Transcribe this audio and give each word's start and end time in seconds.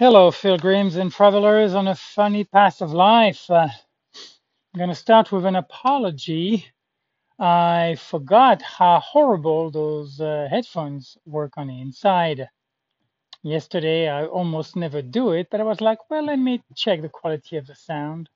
Hello, 0.00 0.32
pilgrims 0.32 0.96
and 0.96 1.12
travelers 1.12 1.74
on 1.74 1.86
a 1.86 1.94
funny 1.94 2.42
path 2.42 2.80
of 2.80 2.90
life. 2.90 3.50
Uh, 3.50 3.68
I'm 4.72 4.78
going 4.78 4.88
to 4.88 4.94
start 4.94 5.30
with 5.30 5.44
an 5.44 5.56
apology. 5.56 6.64
I 7.38 7.98
forgot 8.00 8.62
how 8.62 9.00
horrible 9.00 9.70
those 9.70 10.18
uh, 10.18 10.48
headphones 10.50 11.18
work 11.26 11.52
on 11.58 11.66
the 11.66 11.82
inside. 11.82 12.48
Yesterday, 13.42 14.08
I 14.08 14.24
almost 14.24 14.74
never 14.74 15.02
do 15.02 15.32
it, 15.32 15.48
but 15.50 15.60
I 15.60 15.64
was 15.64 15.82
like, 15.82 15.98
well, 16.08 16.24
let 16.24 16.38
me 16.38 16.62
check 16.74 17.02
the 17.02 17.10
quality 17.10 17.58
of 17.58 17.66
the 17.66 17.74
sound. 17.74 18.30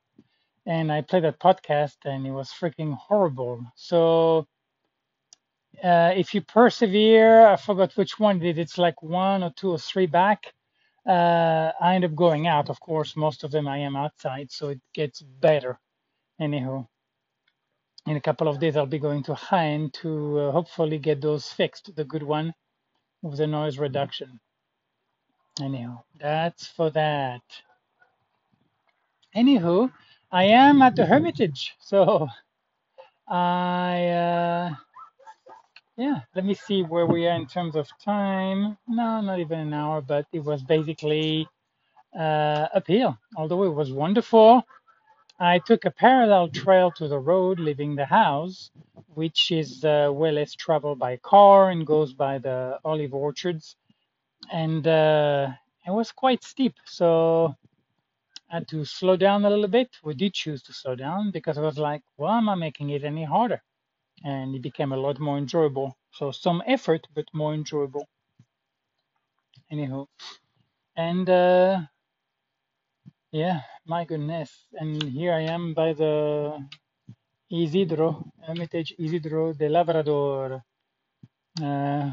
And 0.66 0.92
I 0.92 1.00
played 1.00 1.24
that 1.24 1.40
podcast, 1.40 1.96
and 2.04 2.26
it 2.26 2.32
was 2.32 2.50
freaking 2.50 2.94
horrible. 2.94 3.64
So, 3.74 4.46
uh, 5.82 6.12
if 6.14 6.34
you 6.34 6.42
persevere, 6.42 7.46
I 7.46 7.56
forgot 7.56 7.96
which 7.96 8.20
one 8.20 8.42
is. 8.42 8.58
It's 8.58 8.76
like 8.76 9.02
one 9.02 9.42
or 9.42 9.50
two 9.56 9.70
or 9.70 9.78
three 9.78 10.04
back. 10.04 10.52
Uh, 11.06 11.72
I 11.80 11.96
end 11.96 12.04
up 12.04 12.14
going 12.14 12.46
out. 12.46 12.70
Of 12.70 12.80
course, 12.80 13.16
most 13.16 13.44
of 13.44 13.50
them 13.50 13.68
I 13.68 13.78
am 13.78 13.96
outside, 13.96 14.52
so 14.52 14.68
it 14.70 14.80
gets 14.94 15.22
better. 15.22 15.78
Anyhow, 16.40 16.88
in 18.06 18.16
a 18.16 18.20
couple 18.20 18.48
of 18.48 18.60
days, 18.60 18.76
I'll 18.76 18.86
be 18.86 18.98
going 18.98 19.22
to 19.24 19.32
Jaén 19.34 19.92
to 20.02 20.40
uh, 20.40 20.52
hopefully 20.52 20.98
get 20.98 21.20
those 21.22 21.48
fixed, 21.48 21.94
the 21.96 22.04
good 22.04 22.22
one 22.24 22.54
with 23.22 23.38
the 23.38 23.46
noise 23.46 23.78
reduction. 23.78 24.40
Anyhow, 25.60 26.04
that's 26.20 26.66
for 26.68 26.90
that. 26.90 27.42
Anywho, 29.36 29.92
I 30.32 30.44
am 30.44 30.82
at 30.82 30.96
the 30.96 31.06
Hermitage, 31.06 31.74
so 31.80 32.28
I 33.28 34.06
uh, 34.08 34.53
yeah. 35.96 36.20
Let 36.34 36.44
me 36.44 36.54
see 36.54 36.82
where 36.82 37.06
we 37.06 37.26
are 37.28 37.36
in 37.36 37.46
terms 37.46 37.76
of 37.76 37.88
time. 38.04 38.78
No, 38.88 39.20
not 39.20 39.40
even 39.40 39.60
an 39.60 39.74
hour, 39.74 40.00
but 40.00 40.26
it 40.32 40.44
was 40.44 40.62
basically 40.62 41.48
uh, 42.18 42.68
uphill. 42.74 43.18
Although 43.36 43.64
it 43.64 43.74
was 43.74 43.92
wonderful, 43.92 44.64
I 45.40 45.58
took 45.60 45.84
a 45.84 45.90
parallel 45.90 46.48
trail 46.48 46.92
to 46.92 47.08
the 47.08 47.18
road 47.18 47.60
leaving 47.60 47.96
the 47.96 48.06
house, 48.06 48.70
which 49.14 49.52
is 49.52 49.84
uh, 49.84 50.10
way 50.12 50.32
less 50.32 50.54
traveled 50.54 50.98
by 50.98 51.18
car 51.18 51.70
and 51.70 51.86
goes 51.86 52.14
by 52.14 52.38
the 52.38 52.78
olive 52.84 53.14
orchards. 53.14 53.76
And 54.52 54.86
uh, 54.86 55.48
it 55.86 55.92
was 55.92 56.12
quite 56.12 56.44
steep, 56.44 56.74
so 56.86 57.54
I 58.50 58.56
had 58.56 58.68
to 58.68 58.84
slow 58.84 59.16
down 59.16 59.44
a 59.44 59.50
little 59.50 59.68
bit. 59.68 59.90
We 60.04 60.14
did 60.14 60.34
choose 60.34 60.62
to 60.64 60.72
slow 60.72 60.96
down 60.96 61.30
because 61.32 61.58
I 61.58 61.62
was 61.62 61.78
like, 61.78 62.02
why 62.16 62.38
am 62.38 62.48
I 62.48 62.54
making 62.56 62.90
it 62.90 63.04
any 63.04 63.24
harder? 63.24 63.62
And 64.24 64.54
it 64.54 64.62
became 64.62 64.92
a 64.92 64.96
lot 64.96 65.20
more 65.20 65.38
enjoyable. 65.38 65.96
So 66.12 66.32
some 66.32 66.62
effort, 66.66 67.06
but 67.14 67.26
more 67.34 67.54
enjoyable. 67.54 68.08
Anyhow, 69.70 70.06
and 70.96 71.28
uh, 71.28 71.80
yeah, 73.32 73.60
my 73.86 74.04
goodness. 74.04 74.50
And 74.74 75.02
here 75.02 75.32
I 75.32 75.42
am 75.42 75.74
by 75.74 75.92
the 75.92 76.58
Isidro, 77.50 78.24
Hermitage 78.46 78.94
Isidro 78.98 79.52
de 79.52 79.68
Labrador. 79.68 80.62
Uh, 81.60 82.10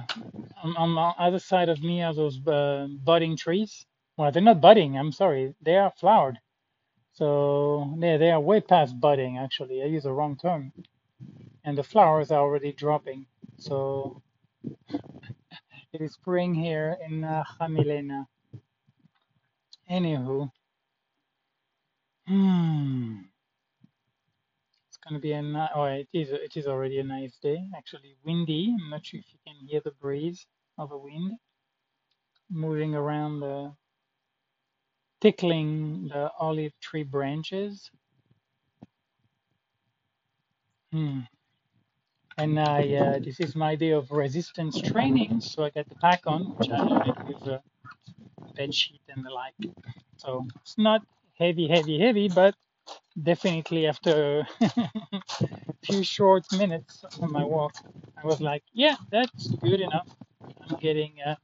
on, 0.63 0.77
on 0.77 0.95
the 0.95 1.23
other 1.23 1.39
side 1.39 1.69
of 1.69 1.81
me 1.81 2.03
are 2.03 2.13
those 2.13 2.45
uh, 2.47 2.87
budding 3.03 3.37
trees. 3.37 3.85
Well, 4.17 4.31
they're 4.31 4.41
not 4.41 4.61
budding. 4.61 4.97
I'm 4.97 5.11
sorry. 5.11 5.55
They 5.61 5.77
are 5.77 5.91
flowered. 5.99 6.39
So 7.13 7.95
yeah, 7.99 8.17
they 8.17 8.31
are 8.31 8.39
way 8.39 8.61
past 8.61 8.99
budding. 8.99 9.37
Actually, 9.37 9.81
I 9.83 9.85
used 9.85 10.05
the 10.05 10.13
wrong 10.13 10.37
term. 10.37 10.73
And 11.63 11.77
the 11.77 11.83
flowers 11.83 12.31
are 12.31 12.41
already 12.41 12.73
dropping. 12.73 13.27
So 13.57 14.21
it 15.93 16.01
is 16.01 16.13
spring 16.13 16.53
here 16.55 16.97
in 17.07 17.23
uh, 17.23 17.43
Jamilena. 17.59 18.25
Anywho, 19.89 20.49
hmm, 22.27 23.17
it's 24.87 24.97
gonna 24.97 25.19
be 25.19 25.33
a 25.33 25.41
nice. 25.41 25.69
Oh, 25.75 25.83
it 25.83 26.07
is. 26.13 26.31
It 26.31 26.55
is 26.55 26.67
already 26.67 26.99
a 26.99 27.03
nice 27.03 27.38
day. 27.41 27.61
Actually, 27.77 28.16
windy. 28.23 28.75
I'm 28.81 28.89
not 28.89 29.05
sure 29.05 29.19
if 29.19 29.25
you 29.33 29.39
can 29.45 29.67
hear 29.67 29.81
the 29.83 29.91
breeze 29.91 30.45
of 30.77 30.89
the 30.89 30.97
wind 30.97 31.33
moving 32.50 32.95
around 32.95 33.39
the 33.41 33.73
tickling 35.21 36.09
the 36.09 36.31
olive 36.39 36.73
tree 36.81 37.03
branches. 37.03 37.91
Hmm. 40.91 41.21
And 42.41 42.59
I, 42.59 42.81
uh, 42.96 43.19
this 43.19 43.40
is 43.40 43.56
my 43.56 43.75
day 43.75 43.91
of 43.91 44.09
resistance 44.09 44.81
training, 44.81 45.41
so 45.41 45.63
I 45.63 45.69
got 45.69 45.88
the 45.88 45.96
pack 45.96 46.22
on, 46.25 46.41
which 46.57 46.72
I 46.72 46.84
made 46.84 47.28
with 47.28 47.46
a 47.56 47.62
bed 48.56 48.74
sheet 48.74 49.02
and 49.09 49.24
the 49.24 49.29
like. 49.29 49.62
So 50.18 50.47
it's 50.62 50.75
not 50.75 51.01
heavy, 51.38 51.68
heavy, 51.68 52.00
heavy, 52.00 52.30
but 52.30 52.56
definitely 53.22 53.85
after 53.85 54.47
a 54.59 55.24
few 55.84 56.03
short 56.03 56.46
minutes 56.57 57.06
on 57.22 57.31
my 57.31 57.44
walk, 57.44 57.74
I 58.18 58.25
was 58.25 58.41
like, 58.41 58.63
yeah, 58.74 58.96
that's 59.12 59.50
good 59.68 59.80
enough. 59.81 60.09
I'm 60.63 60.78
getting, 60.80 61.13
uh, 61.24 61.35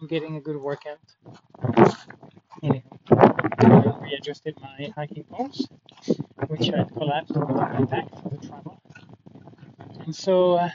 I'm 0.00 0.06
getting 0.08 0.36
a 0.36 0.40
good 0.40 0.56
workout. 0.56 1.04
Anyway, 2.62 2.84
I 3.10 3.98
readjusted 4.00 4.54
my 4.62 4.90
hiking 4.96 5.24
poles, 5.24 5.68
which 6.46 6.68
had 6.68 6.90
collapsed 6.96 7.36
on 7.36 7.54
my 7.54 7.84
back 7.84 8.08
for 8.22 8.30
the 8.30 8.38
travel. 8.46 8.80
And 10.04 10.16
so 10.16 10.54
uh, 10.54 10.70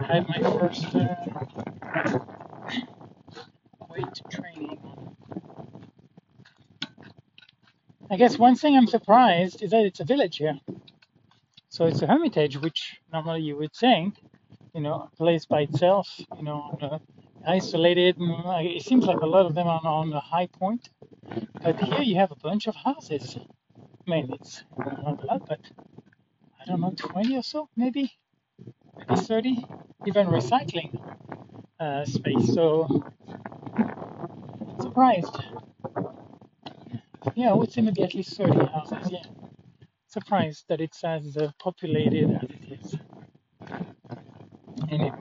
I 0.00 0.04
had 0.06 0.28
my 0.28 0.38
first 0.40 0.86
uh, 0.94 1.16
weight 3.90 4.20
training. 4.30 4.78
I 8.10 8.16
guess 8.16 8.38
one 8.38 8.56
thing 8.56 8.76
I'm 8.76 8.86
surprised 8.86 9.62
is 9.62 9.70
that 9.72 9.84
it's 9.86 10.00
a 10.00 10.04
village 10.04 10.36
here. 10.38 10.58
So 11.70 11.86
it's 11.86 12.02
a 12.02 12.06
hermitage, 12.06 12.58
which 12.60 13.00
normally 13.12 13.42
you 13.42 13.56
would 13.58 13.74
think, 13.74 14.16
you 14.74 14.80
know, 14.82 15.08
a 15.12 15.16
place 15.16 15.46
by 15.46 15.62
itself, 15.62 16.08
you 16.38 16.44
know, 16.44 17.00
isolated. 17.46 18.16
mm, 18.18 18.76
It 18.76 18.82
seems 18.82 19.06
like 19.06 19.20
a 19.20 19.26
lot 19.26 19.46
of 19.46 19.54
them 19.54 19.66
are 19.68 19.80
on 19.84 20.12
a 20.12 20.20
high 20.20 20.46
point. 20.48 20.88
But 21.62 21.80
here 21.80 22.02
you 22.02 22.16
have 22.16 22.32
a 22.32 22.36
bunch 22.36 22.66
of 22.68 22.76
houses. 22.76 23.38
I 24.06 24.10
mean, 24.10 24.32
it's 24.32 24.64
not 24.78 25.22
a 25.24 25.26
lot, 25.26 25.46
but 25.48 25.60
I 26.60 26.66
don't 26.66 26.80
know, 26.80 26.94
20 26.96 27.36
or 27.36 27.42
so, 27.42 27.68
maybe, 27.76 28.12
maybe 28.98 29.20
30, 29.20 29.66
even 30.06 30.26
recycling 30.28 30.98
uh, 31.80 32.04
space. 32.04 32.54
So 32.54 33.04
surprised. 34.80 35.36
Yeah, 37.34 37.50
I 37.50 37.54
would 37.54 37.72
say 37.72 37.82
maybe 37.82 38.02
at 38.02 38.14
least 38.14 38.36
30 38.36 38.58
houses. 38.66 39.10
Yeah, 39.12 39.24
surprised 40.08 40.66
that 40.68 40.80
it's 40.80 41.04
as 41.04 41.36
uh, 41.36 41.50
populated 41.60 42.30
as 42.32 42.42
it 42.50 42.80
is. 42.80 42.96
Anyway, 44.90 45.12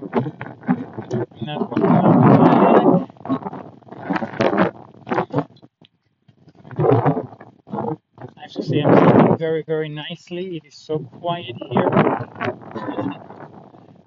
I 8.37 8.41
have 8.43 8.51
to 8.53 8.63
say, 8.63 8.81
I'm 8.81 8.95
sleeping 8.97 9.37
very, 9.37 9.63
very 9.63 9.89
nicely. 9.89 10.57
It 10.57 10.65
is 10.65 10.75
so 10.75 10.99
quiet 10.99 11.55
here. 11.71 11.89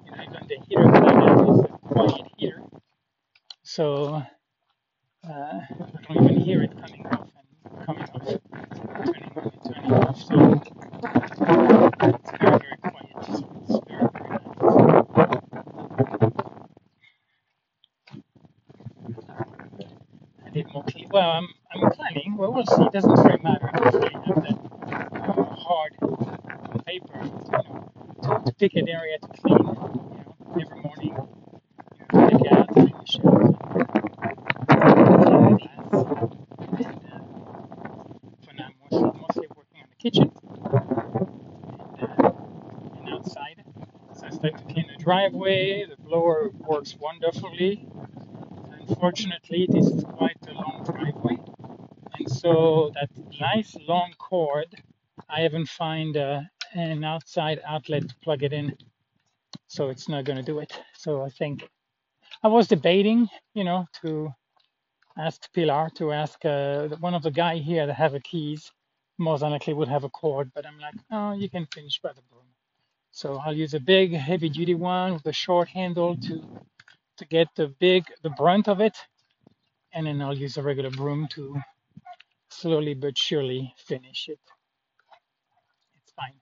You 0.04 0.12
know, 0.12 0.22
even 0.22 0.48
the 0.48 0.56
heater 0.68 0.84
that 0.84 1.04
I 1.08 1.28
have 1.28 1.48
is 1.48 1.60
a 1.64 1.68
quiet 1.88 2.26
heater. 2.36 2.62
So 3.76 4.22
uh, 5.28 5.28
I 5.28 5.66
don't 6.08 6.24
even 6.24 6.40
hear 6.40 6.62
it 6.62 6.70
coming 6.70 7.04
off 7.08 7.28
and 7.36 7.84
coming 7.84 8.04
off, 8.04 8.10
turning 8.24 9.22
on 9.36 9.52
and 9.52 9.64
turning 9.66 9.92
off. 9.92 10.18
So 10.18 10.34
it's 10.54 12.30
very, 12.40 12.56
very 12.56 12.78
quiet. 12.80 13.16
So 13.26 13.44
it's 13.68 13.76
very, 13.86 14.08
very 14.14 14.28
nice. 14.30 15.36
I 20.42 20.48
did 20.54 20.66
more 20.72 20.84
clean. 20.84 21.08
Well, 21.10 21.30
I'm, 21.30 21.48
I'm 21.74 21.90
climbing. 21.90 22.36
Well, 22.38 22.52
we'll 22.54 22.64
see. 22.64 22.82
It 22.82 22.92
doesn't 22.92 23.10
really 23.10 23.42
matter 23.42 23.68
if 23.74 23.94
I 23.94 24.10
have 24.26 24.42
that 24.42 24.58
uh, 25.28 25.44
hard 25.54 25.92
paper, 26.86 27.20
you 27.22 27.50
know, 27.52 27.90
to, 28.22 28.28
to 28.46 28.52
pick 28.58 28.74
an 28.76 28.88
area 28.88 29.18
to 29.18 29.28
clean. 29.28 29.58
You 29.58 29.64
know, 29.64 30.34
every 30.54 30.80
morning, 30.80 31.14
you 31.92 32.06
know, 32.10 32.28
take 32.30 32.40
it 32.40 32.52
out, 32.52 32.68
clean 32.68 32.94
the 32.98 33.06
shelves, 33.06 33.44
and 33.44 33.86
clean 35.22 35.44
the 35.44 35.58
glass. 35.58 35.94
And 36.58 36.80
uh, 36.80 37.20
for 38.44 38.52
now, 38.54 38.68
I'm 38.68 38.74
mostly, 38.90 39.20
mostly 39.20 39.46
working 39.56 39.80
on 39.82 39.88
the 39.90 39.96
kitchen 39.98 40.28
and, 42.00 42.10
uh, 42.24 42.32
and 42.98 43.08
outside. 43.14 43.58
So 44.14 44.26
I 44.26 44.30
start 44.30 44.56
to 44.58 44.64
clean 44.64 44.86
the 44.88 44.95
driveway. 45.06 45.86
The 45.88 45.96
blower 46.02 46.50
works 46.70 46.96
wonderfully. 46.98 47.86
Unfortunately, 48.88 49.68
this 49.70 49.86
is 49.86 50.02
quite 50.02 50.36
a 50.48 50.52
long 50.52 50.82
driveway, 50.84 51.38
and 52.14 52.28
so 52.28 52.90
that 52.94 53.10
nice 53.40 53.76
long 53.86 54.12
cord, 54.18 54.66
I 55.30 55.42
haven't 55.42 55.68
found 55.68 56.16
uh, 56.16 56.40
an 56.74 57.04
outside 57.04 57.60
outlet 57.64 58.08
to 58.08 58.14
plug 58.24 58.42
it 58.42 58.52
in, 58.52 58.76
so 59.68 59.90
it's 59.90 60.08
not 60.08 60.24
going 60.24 60.38
to 60.38 60.48
do 60.52 60.58
it. 60.58 60.72
So 60.94 61.22
I 61.22 61.30
think 61.30 61.68
I 62.42 62.48
was 62.48 62.66
debating, 62.66 63.28
you 63.54 63.62
know, 63.62 63.86
to 64.02 64.30
ask 65.16 65.52
Pilar 65.52 65.88
to 65.98 66.12
ask 66.12 66.44
uh, 66.44 66.88
one 67.06 67.14
of 67.14 67.22
the 67.22 67.30
guy 67.30 67.58
here 67.58 67.86
that 67.86 67.94
have 67.94 68.12
the 68.12 68.20
keys. 68.20 68.72
More 69.18 69.38
than 69.38 69.52
likely 69.52 69.72
would 69.72 69.88
have 69.88 70.04
a 70.04 70.10
cord, 70.10 70.50
but 70.54 70.66
I'm 70.66 70.78
like, 70.78 70.94
oh, 71.12 71.32
you 71.32 71.48
can 71.48 71.66
finish 71.72 72.00
by 72.02 72.12
the 72.12 72.22
broom. 72.30 72.45
So 73.16 73.38
I'll 73.38 73.56
use 73.56 73.74
a 73.74 73.80
big 73.80 74.12
heavy 74.14 74.50
duty 74.50 74.74
one 74.76 75.14
with 75.14 75.26
a 75.26 75.32
short 75.32 75.70
handle 75.70 76.18
to 76.18 76.60
to 77.18 77.26
get 77.26 77.48
the 77.56 77.68
big 77.80 78.04
the 78.22 78.30
brunt 78.30 78.68
of 78.68 78.80
it, 78.80 78.96
and 79.94 80.06
then 80.06 80.22
I'll 80.22 80.36
use 80.36 80.56
a 80.58 80.62
regular 80.62 80.90
broom 80.90 81.28
to 81.32 81.56
slowly 82.50 82.94
but 82.94 83.18
surely 83.18 83.74
finish 83.78 84.28
it. 84.28 84.40
It's 86.02 86.12
fine. 86.12 86.34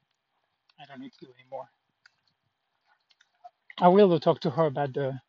I 0.81 0.87
don't 0.87 1.01
need 1.01 1.13
to 1.15 1.27
do 1.27 1.33
any 1.39 1.47
more. 1.51 1.69
I 3.81 3.89
will 3.89 4.21
talk 4.21 4.41
to 4.41 4.51
her 4.51 4.67
about 4.67 4.95
the 4.95 5.21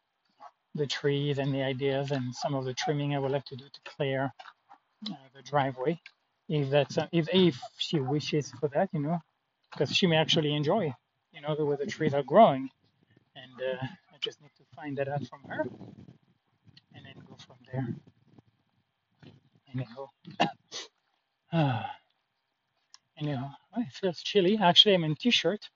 the 0.75 0.87
trees 0.87 1.39
and 1.39 1.53
the 1.53 1.63
ideas 1.63 2.11
and 2.11 2.33
some 2.35 2.55
of 2.55 2.65
the 2.65 2.73
trimming 2.73 3.15
I 3.15 3.19
would 3.19 3.31
like 3.31 3.45
to 3.45 3.57
do 3.57 3.65
to 3.65 3.81
clear 3.97 4.31
uh, 5.11 5.15
the 5.35 5.43
driveway, 5.43 5.99
if 6.49 6.69
that's 6.71 6.97
if 7.11 7.27
if 7.33 7.59
she 7.77 7.99
wishes 7.99 8.51
for 8.59 8.69
that, 8.69 8.89
you 8.93 9.01
know, 9.01 9.19
because 9.71 9.95
she 9.95 10.07
may 10.07 10.17
actually 10.17 10.53
enjoy, 10.55 10.93
you 11.35 11.41
know, 11.41 11.55
the 11.55 11.65
way 11.65 11.77
the 11.79 11.87
trees 11.87 12.15
are 12.15 12.23
growing, 12.23 12.69
and 13.35 13.53
uh, 13.61 13.85
I 13.85 14.17
just 14.21 14.41
need 14.41 14.51
to 14.57 14.63
find 14.75 14.97
that 14.97 15.09
out 15.09 15.25
from 15.27 15.41
her, 15.49 15.63
and 16.95 17.05
then 17.05 17.15
go 17.27 17.37
from 17.47 17.57
there. 17.71 17.87
Anyhow, 19.73 20.09
uh, 21.53 21.83
anyhow, 23.19 23.51
it 23.77 23.93
feels 23.93 24.21
chilly. 24.23 24.57
Actually, 24.61 24.95
I'm 24.95 25.03
in 25.05 25.15
t-shirt, 25.15 25.69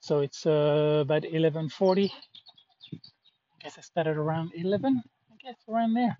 so 0.00 0.20
it's 0.20 0.46
uh, 0.46 1.00
about 1.02 1.24
11:40 1.24 2.12
I 3.60 3.64
guess 3.64 3.78
I 3.78 3.82
started 3.82 4.16
around 4.16 4.52
11, 4.54 5.02
I 5.32 5.36
guess 5.42 5.56
around 5.68 5.94
there. 5.94 6.16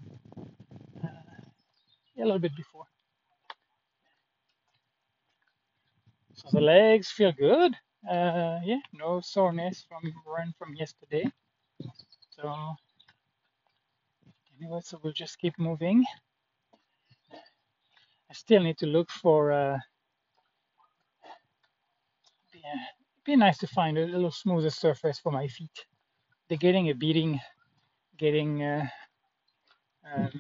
Uh, 1.05 1.09
yeah, 2.17 2.25
a 2.25 2.27
little 2.27 2.41
bit 2.41 2.57
before. 2.57 2.87
So 6.35 6.49
the 6.53 6.61
legs 6.61 7.09
feel 7.11 7.33
good. 7.33 7.77
Uh, 8.11 8.61
yeah, 8.65 8.81
no 8.93 9.21
soreness 9.21 9.85
from 9.89 10.03
run 10.27 10.55
from 10.59 10.75
yesterday. 10.75 11.25
So 12.31 12.75
anyway, 14.61 14.81
so 14.85 15.01
we'll 15.03 15.13
just 15.13 15.39
keep 15.39 15.59
moving. 15.59 16.05
I 18.31 18.35
still 18.35 18.63
need 18.63 18.79
to 18.79 18.87
look 18.87 19.11
for. 19.11 19.53
Uh, 19.53 19.79
yeah, 22.55 22.75
it'd 22.75 23.25
be 23.27 23.37
nice 23.37 23.59
to 23.59 23.67
find 23.69 23.99
a 23.99 24.07
little 24.07 24.33
smoother 24.33 24.71
surface 24.71 25.19
for 25.21 25.33
my 25.33 25.49
feet 25.49 25.71
they're 26.49 26.59
getting 26.59 26.91
a 26.91 26.95
beating, 26.95 27.41
getting 28.19 28.63
uh, 28.63 28.87
um, 30.15 30.31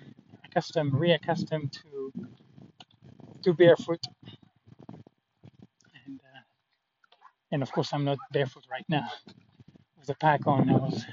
accustomed, 0.44 0.92
reaccustomed 0.94 1.72
to 1.72 2.12
to 3.42 3.54
barefoot, 3.54 4.00
and 6.06 6.20
uh, 6.20 6.40
and 7.56 7.62
of 7.62 7.72
course 7.72 7.94
I'm 7.94 8.04
not 8.04 8.18
barefoot 8.32 8.64
right 8.70 8.84
now. 8.90 9.08
With 9.98 10.10
a 10.10 10.14
pack 10.14 10.46
on, 10.46 10.68
I 10.68 10.74
was 10.74 11.06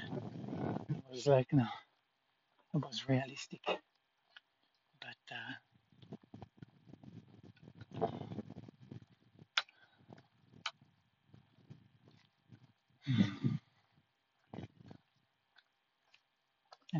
I 0.90 1.10
was 1.10 1.26
like 1.26 1.50
no, 1.54 1.64
it 2.74 2.82
was 2.84 3.08
realistic, 3.08 3.62
but. 5.00 5.22
Uh, 5.38 5.54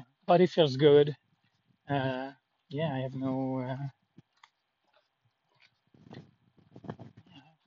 body 0.26 0.47
feels 0.47 0.76
good. 0.76 1.14
Uh, 1.88 2.31
yeah, 2.70 2.94
I 2.94 3.00
have 3.00 3.14
no, 3.14 3.58
uh, 3.61 3.76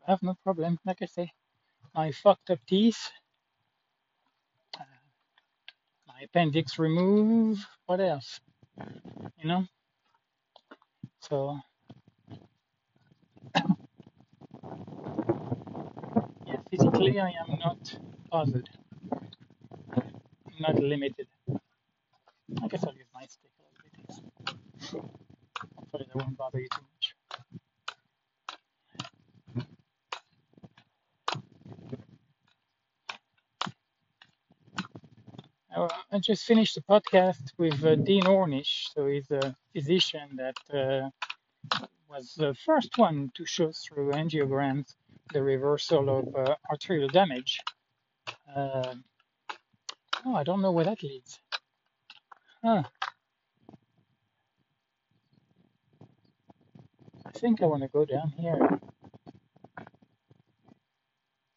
I 0.07 0.12
have 0.12 0.23
no 0.23 0.35
problem. 0.44 0.80
Like 0.85 1.03
I 1.03 1.06
say, 1.06 1.31
my 1.97 2.11
fucked 2.13 2.51
up 2.51 2.59
teeth, 2.67 3.11
my 6.07 6.21
appendix 6.23 6.79
removed. 6.79 7.61
What 7.88 8.01
else? 8.01 8.39
You 9.39 9.49
know. 9.49 9.65
So 11.21 11.59
yeah, 16.47 16.57
physically 16.71 17.19
I 17.19 17.29
am 17.29 17.59
not 17.59 17.97
bothered. 18.31 18.69
Not 20.59 20.75
limited. 20.79 21.27
I 22.63 22.67
guess 22.67 22.83
I'll 22.85 22.95
use 22.95 23.07
my 23.13 23.25
stick 23.27 23.51
a 23.59 23.63
little 23.63 23.77
bit. 23.83 24.25
Hopefully 25.77 26.05
that 26.07 26.17
won't 26.23 26.38
bother 26.38 26.59
you 26.59 26.69
too 26.73 26.81
much. 26.81 27.15
Uh, 35.75 36.06
I 36.17 36.19
just 36.19 36.45
finished 36.45 36.73
the 36.73 36.81
podcast 36.81 37.51
with 37.59 37.85
uh, 37.85 37.93
Dean 37.93 38.23
Ornish. 38.23 38.91
So 38.91 39.05
he's 39.05 39.29
a 39.29 39.55
physician 39.71 40.37
that 40.37 40.57
uh, 40.73 41.11
was 42.09 42.33
the 42.33 42.55
first 42.65 42.97
one 42.97 43.29
to 43.35 43.45
show 43.45 43.71
through 43.71 44.13
angiograms 44.13 44.95
the 45.31 45.43
reversal 45.43 46.09
of 46.09 46.35
uh, 46.35 46.55
arterial 46.71 47.07
damage. 47.07 47.59
Uh, 48.55 48.95
oh, 50.25 50.35
I 50.35 50.43
don't 50.43 50.63
know 50.63 50.71
where 50.71 50.85
that 50.85 51.03
leads. 51.03 51.39
Huh. 52.63 52.81
I 57.27 57.31
think 57.35 57.61
I 57.61 57.67
want 57.67 57.83
to 57.83 57.89
go 57.89 58.05
down 58.05 58.29
here. 58.29 58.79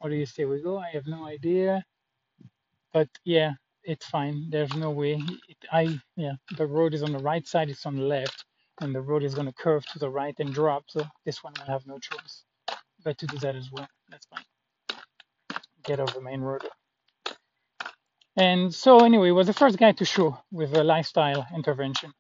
What 0.01 0.11
do 0.11 0.17
you 0.17 0.27
say 0.27 0.45
we 0.45 0.61
go? 0.61 0.77
I 0.79 0.91
have 0.91 1.07
no 1.07 1.25
idea. 1.27 1.83
But 2.93 3.09
yeah, 3.25 3.53
it's 3.91 4.07
fine. 4.07 4.49
There's 4.51 4.75
no 4.75 4.91
way. 4.91 5.15
It, 5.49 5.59
I 5.73 6.01
yeah, 6.17 6.35
the 6.57 6.67
road 6.67 6.95
is 6.95 7.03
on 7.03 7.13
the 7.13 7.19
right 7.31 7.47
side. 7.47 7.71
It's 7.71 7.87
on 7.87 7.97
the 7.97 8.05
left, 8.05 8.45
and 8.81 8.95
the 8.95 9.01
road 9.03 9.25
is 9.25 9.35
going 9.35 9.49
to 9.49 9.53
curve 9.53 9.85
to 9.87 9.99
the 9.99 10.11
right 10.11 10.35
and 10.39 10.55
drop. 10.55 10.85
So 10.89 11.05
this 11.27 11.43
one 11.45 11.55
will 11.59 11.73
have 11.73 11.87
no 11.87 11.99
choice 11.99 12.45
but 13.05 13.19
to 13.19 13.27
do 13.27 13.39
that 13.39 13.57
as 13.57 13.71
well. 13.73 13.89
That's 14.11 14.27
fine. 14.27 14.45
Get 15.85 16.01
off 16.01 16.15
the 16.15 16.21
main 16.21 16.41
road. 16.41 16.63
And 18.37 18.75
so 18.75 19.05
anyway, 19.05 19.31
was 19.33 19.49
the 19.49 19.53
first 19.53 19.79
guy 19.79 19.93
to 19.93 20.05
show 20.05 20.39
with 20.53 20.75
a 20.77 20.85
lifestyle 20.85 21.47
intervention. 21.55 22.13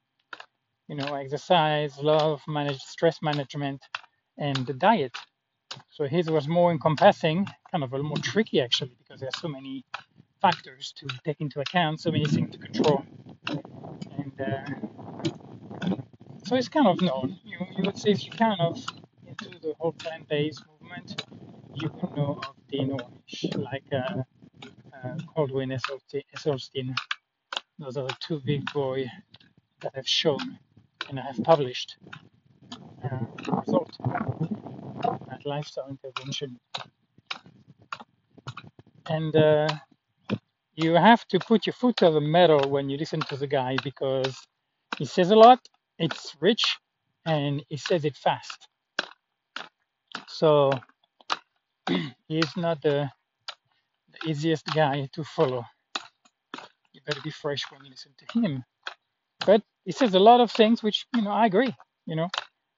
You 0.88 0.96
know, 0.96 1.14
exercise, 1.14 1.98
love, 1.98 2.42
manage 2.48 2.80
stress 2.80 3.18
management, 3.22 3.80
and 4.38 4.56
the 4.66 4.74
diet. 4.74 5.12
So 5.90 6.06
his 6.06 6.28
was 6.30 6.48
more 6.48 6.72
encompassing, 6.72 7.46
kind 7.70 7.84
of 7.84 7.92
a 7.92 7.96
little 7.96 8.08
more 8.08 8.18
tricky 8.18 8.60
actually, 8.60 8.96
because 8.98 9.20
there's 9.20 9.38
so 9.38 9.48
many 9.48 9.84
factors 10.40 10.92
to 10.96 11.06
take 11.24 11.40
into 11.40 11.60
account, 11.60 12.00
so 12.00 12.10
many 12.10 12.24
things 12.24 12.50
to 12.52 12.58
control. 12.58 13.04
And 13.48 14.32
uh, 14.40 15.86
so 16.44 16.56
it's 16.56 16.68
kind 16.68 16.86
of 16.86 17.00
known. 17.00 17.38
You, 17.44 17.58
you 17.76 17.84
would 17.84 17.98
say 17.98 18.10
if 18.10 18.24
you 18.24 18.32
kind 18.32 18.60
of 18.60 18.78
into 19.26 19.58
the 19.60 19.74
whole 19.78 19.92
plant-based 19.92 20.64
movement, 20.68 21.24
you 21.74 21.90
would 22.02 22.16
know 22.16 22.40
of 22.46 22.54
Dean 22.70 22.90
Ornish, 22.90 23.56
like 23.56 23.84
uh, 23.92 24.22
uh, 24.92 25.16
Caldwell 25.34 25.66
Esselstyn. 25.66 26.94
Those 27.78 27.96
are 27.96 28.06
the 28.06 28.16
two 28.20 28.40
big 28.44 28.70
boys 28.72 29.08
that 29.80 29.92
I've 29.96 30.08
shown 30.08 30.58
and 31.08 31.18
I 31.18 31.22
have 31.22 31.42
published 31.42 31.96
uh, 33.04 33.24
result 33.60 33.90
lifestyle 35.44 35.88
intervention. 35.88 36.58
And 39.06 39.34
uh, 39.34 39.68
you 40.82 40.94
have 40.94 41.26
to 41.28 41.40
put 41.40 41.66
your 41.66 41.74
foot 41.74 41.96
to 41.98 42.10
the 42.10 42.20
metal 42.22 42.70
when 42.70 42.90
you 42.90 42.98
listen 42.98 43.20
to 43.20 43.36
the 43.36 43.48
guy 43.48 43.76
because 43.84 44.36
he 44.98 45.06
says 45.06 45.30
a 45.30 45.36
lot, 45.36 45.60
it's 45.98 46.36
rich, 46.40 46.78
and 47.26 47.64
he 47.68 47.78
says 47.78 48.04
it 48.04 48.16
fast. 48.16 48.68
So 50.28 50.72
he's 52.28 52.56
not 52.56 52.82
the 52.82 53.10
easiest 54.26 54.66
guy 54.74 55.08
to 55.14 55.24
follow. 55.24 55.64
You 56.92 57.02
better 57.06 57.22
be 57.22 57.30
fresh 57.30 57.64
when 57.70 57.84
you 57.84 57.90
listen 57.90 58.12
to 58.18 58.40
him. 58.40 58.64
But 59.46 59.62
he 59.84 59.92
says 59.92 60.14
a 60.14 60.20
lot 60.20 60.40
of 60.40 60.50
things 60.52 60.82
which, 60.82 61.06
you 61.14 61.22
know, 61.22 61.30
I 61.32 61.46
agree. 61.46 61.74
You 62.06 62.16
know, 62.16 62.28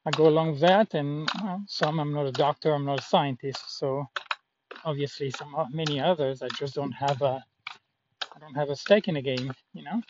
I 0.06 0.10
go 0.12 0.28
along 0.28 0.52
with 0.52 0.60
that, 0.60 0.94
and 0.94 1.28
well, 1.42 1.62
some 1.68 2.00
I'm 2.00 2.14
not 2.14 2.26
a 2.26 2.32
doctor, 2.32 2.72
I'm 2.74 2.86
not 2.86 3.00
a 3.00 3.04
scientist, 3.04 3.78
so 3.78 4.06
obviously 4.84 5.30
some 5.30 5.54
many 5.72 6.00
others 6.00 6.42
I 6.42 6.48
just 6.50 6.74
don't 6.74 6.92
have 6.92 7.22
a 7.22 7.44
don't 8.42 8.54
have 8.54 8.70
a 8.70 8.76
stake 8.76 9.06
in 9.06 9.14
the 9.14 9.22
game, 9.22 9.52
you 9.72 9.84
know. 9.84 10.02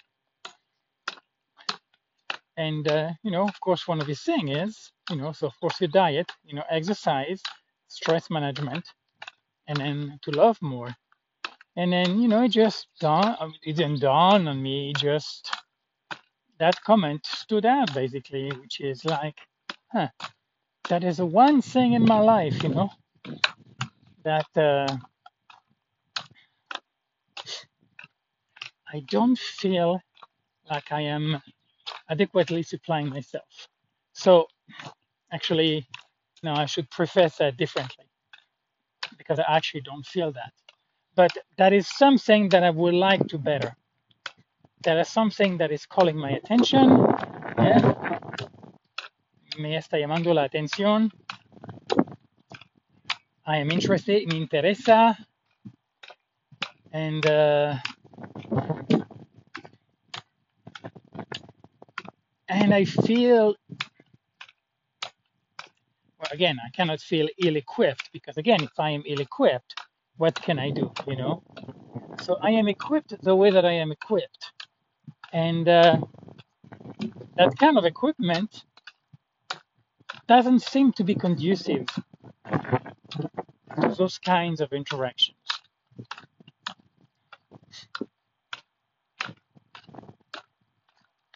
And 2.57 2.89
uh, 2.89 3.11
you 3.23 3.31
know, 3.31 3.43
of 3.43 3.61
course, 3.61 3.87
one 3.87 4.01
of 4.01 4.07
his 4.07 4.23
things 4.23 4.51
is, 4.51 4.93
you 5.11 5.17
know, 5.17 5.33
so 5.33 5.49
of 5.49 5.61
course 5.61 5.81
your 5.81 5.89
diet, 5.89 6.31
you 6.45 6.55
know, 6.55 6.65
exercise, 6.71 7.43
stress 7.89 8.31
management, 8.31 8.85
and 9.67 9.77
then 9.79 10.19
to 10.23 10.31
love 10.31 10.59
more. 10.62 10.89
And 11.77 11.93
then, 11.93 12.21
you 12.21 12.29
know, 12.29 12.45
it 12.45 12.51
just 12.51 12.89
dawned, 13.01 13.37
it 13.62 13.77
didn't 13.77 14.01
dawn 14.01 14.49
on 14.49 14.62
me, 14.62 14.93
just, 14.97 15.51
that 16.59 16.81
comment 16.83 17.25
stood 17.27 17.67
out 17.67 17.93
basically, 17.95 18.51
which 18.61 18.81
is 18.81 19.05
like, 19.05 19.39
huh, 19.93 20.09
that 20.89 21.05
is 21.05 21.19
the 21.19 21.27
one 21.27 21.62
thing 21.62 21.95
in 21.95 22.05
my 22.05 22.21
life, 22.21 22.62
you 22.62 22.69
know, 22.71 22.91
that 24.25 24.49
uh, 24.57 24.97
I 28.93 29.01
don't 29.09 29.39
feel 29.39 30.01
like 30.71 30.93
I 30.93 31.03
am 31.03 31.41
adequately 32.11 32.63
supplying 32.63 33.09
myself. 33.09 33.69
So 34.13 34.47
actually, 35.33 35.87
no, 36.43 36.53
I 36.55 36.67
should 36.67 36.91
preface 36.91 37.37
that 37.37 37.57
differently 37.57 38.05
because 39.17 39.39
I 39.39 39.45
actually 39.57 39.83
don't 39.83 40.05
feel 40.05 40.33
that. 40.33 40.53
But 41.15 41.33
that 41.59 41.73
is 41.73 41.89
something 41.89 42.49
that 42.51 42.63
I 42.63 42.71
would 42.71 42.95
like 42.95 43.27
to 43.29 43.39
better. 43.39 43.75
That 44.85 44.99
is 44.99 45.09
something 45.09 45.59
that 45.59 45.71
is 45.71 45.87
calling 45.87 46.17
my 46.17 46.31
attention. 46.31 47.07
Yeah. 47.59 47.95
Me 49.59 49.77
está 49.77 49.99
llamando 49.99 50.35
la 50.35 50.49
atención. 50.49 51.11
I 53.47 53.59
am 53.59 53.71
interested, 53.71 54.27
me 54.29 54.47
interesa. 54.47 55.17
And 56.93 57.25
uh, 57.27 57.77
I 62.73 62.87
feel 62.87 63.57
well, 66.21 66.31
again, 66.33 66.59
I 66.67 66.71
cannot 66.71 67.00
feel 67.00 67.29
ill-equipped 67.45 68.11
because 68.12 68.38
again, 68.38 68.62
if 68.62 68.79
I 68.79 68.91
am 68.91 69.05
ill-equipped, 69.07 69.75
what 70.19 70.35
can 70.37 70.59
I 70.59 70.71
do? 70.71 70.93
You 71.09 71.17
know. 71.17 71.43
So 72.23 72.38
I 72.43 72.50
am 72.52 72.69
equipped 72.69 73.14
the 73.23 73.37
way 73.37 73.50
that 73.50 73.64
I 73.67 73.73
am 73.73 73.93
equipped, 73.93 74.52
and 75.33 75.69
uh, 75.69 75.99
that 77.37 77.57
kind 77.59 77.79
of 77.79 77.85
equipment 77.87 78.64
doesn't 80.29 80.61
seem 80.62 80.93
to 80.95 81.05
be 81.05 81.14
conducive 81.14 81.87
to 83.81 83.88
those 83.99 84.19
kinds 84.19 84.61
of 84.61 84.73
interactions. 84.73 85.37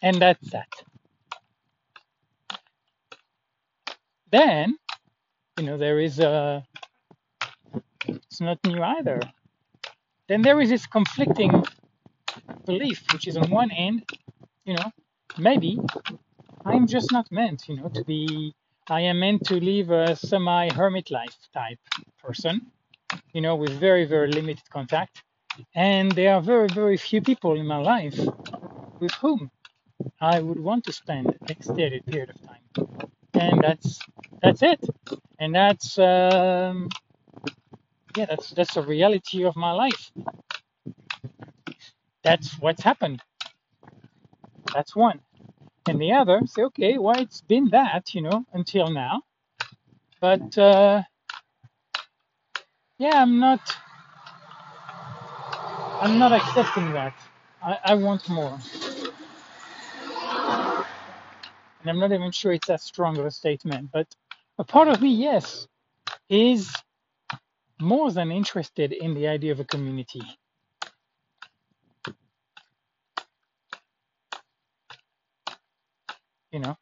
And 0.02 0.16
that's 0.22 0.50
that. 0.52 0.68
Then, 4.30 4.76
you 5.58 5.66
know, 5.66 5.78
there 5.78 6.00
is 6.00 6.18
a, 6.20 6.64
it's 8.08 8.40
not 8.40 8.58
new 8.66 8.82
either. 8.82 9.20
Then 10.28 10.42
there 10.42 10.60
is 10.60 10.70
this 10.70 10.86
conflicting 10.86 11.64
belief, 12.66 13.04
which 13.12 13.28
is 13.28 13.36
on 13.36 13.50
one 13.50 13.70
end, 13.70 14.04
you 14.64 14.74
know, 14.74 14.92
maybe 15.38 15.78
I'm 16.64 16.86
just 16.86 17.12
not 17.12 17.30
meant, 17.32 17.68
you 17.68 17.76
know, 17.76 17.88
to 17.88 18.04
be, 18.04 18.54
I 18.88 19.00
am 19.02 19.20
meant 19.20 19.44
to 19.46 19.54
live 19.56 19.90
a 19.90 20.16
semi 20.16 20.72
hermit 20.72 21.10
life 21.10 21.36
type 21.54 21.78
person, 22.22 22.72
you 23.32 23.40
know, 23.40 23.56
with 23.56 23.70
very, 23.72 24.04
very 24.04 24.30
limited 24.32 24.68
contact. 24.70 25.22
And 25.74 26.12
there 26.12 26.34
are 26.34 26.40
very, 26.42 26.68
very 26.68 26.96
few 26.96 27.22
people 27.22 27.54
in 27.54 27.66
my 27.66 27.78
life 27.78 28.18
with 29.00 29.12
whom 29.14 29.50
I 30.20 30.40
would 30.40 30.60
want 30.60 30.84
to 30.84 30.92
spend 30.92 31.36
extended 31.48 32.04
period 32.06 32.30
of 32.30 32.40
time. 32.46 32.64
And 33.38 33.62
that's 33.62 34.00
that's 34.42 34.62
it. 34.62 34.80
And 35.38 35.54
that's 35.54 35.98
um, 35.98 36.88
yeah, 38.16 38.26
that's 38.26 38.50
that's 38.50 38.74
the 38.74 38.82
reality 38.82 39.44
of 39.44 39.56
my 39.56 39.72
life. 39.72 40.12
That's 42.24 42.54
what's 42.60 42.82
happened. 42.82 43.22
That's 44.74 44.96
one. 44.96 45.20
And 45.88 46.00
the 46.00 46.12
other 46.12 46.40
say, 46.46 46.62
okay, 46.64 46.98
well, 46.98 47.18
it's 47.18 47.42
been 47.42 47.70
that, 47.70 48.14
you 48.14 48.22
know, 48.22 48.44
until 48.52 48.90
now. 48.90 49.22
But 50.20 50.56
uh, 50.58 51.02
yeah, 52.98 53.22
I'm 53.22 53.38
not. 53.40 53.60
I'm 55.86 56.18
not 56.18 56.32
accepting 56.32 56.92
that. 56.92 57.14
I, 57.62 57.78
I 57.84 57.94
want 57.94 58.28
more. 58.28 58.58
And 61.86 61.90
I'm 61.92 62.00
not 62.00 62.12
even 62.12 62.32
sure 62.32 62.52
it's 62.52 62.66
that 62.68 62.82
strong 62.82 63.16
of 63.20 63.26
a 63.26 63.30
statement, 63.30 63.90
but 63.92 64.08
a 64.58 64.64
part 64.64 64.88
of 64.88 65.00
me, 65.00 65.10
yes, 65.10 65.68
is 66.30 66.74
more 67.80 68.10
than 68.12 68.32
interested 68.32 68.92
in 68.92 69.14
the 69.14 69.28
idea 69.28 69.52
of 69.52 69.60
a 69.60 69.64
community. 69.64 70.22
You 76.52 76.60
know, 76.60 76.76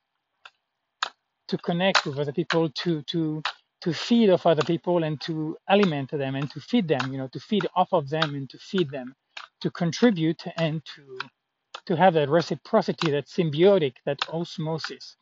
to 1.48 1.58
connect 1.58 2.06
with 2.06 2.18
other 2.18 2.32
people, 2.32 2.70
to 2.70 3.02
to 3.04 3.42
to 3.82 3.94
feed 3.94 4.30
off 4.30 4.46
other 4.46 4.64
people 4.64 5.04
and 5.04 5.20
to 5.22 5.56
aliment 5.68 6.10
them 6.12 6.36
and 6.36 6.50
to 6.52 6.60
feed 6.60 6.88
them, 6.88 7.12
you 7.12 7.18
know, 7.18 7.28
to 7.28 7.40
feed 7.40 7.66
off 7.76 7.92
of 7.92 8.08
them 8.10 8.34
and 8.34 8.50
to 8.50 8.58
feed 8.58 8.90
them, 8.90 9.14
to 9.62 9.70
contribute 9.70 10.44
and 10.56 10.84
to 10.96 11.18
to 11.86 11.96
have 11.96 12.14
that 12.14 12.28
reciprocity, 12.30 13.10
that 13.12 13.26
symbiotic, 13.28 13.94
that 14.06 14.18
osmosis. 14.30 15.16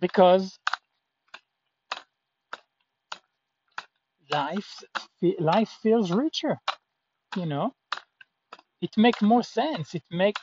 Because 0.00 0.58
life 4.30 4.82
life 5.40 5.70
feels 5.82 6.10
richer, 6.12 6.58
you 7.36 7.46
know. 7.46 7.72
It 8.82 8.96
makes 8.98 9.22
more 9.22 9.42
sense. 9.44 9.94
It 9.94 10.04
make 10.10 10.36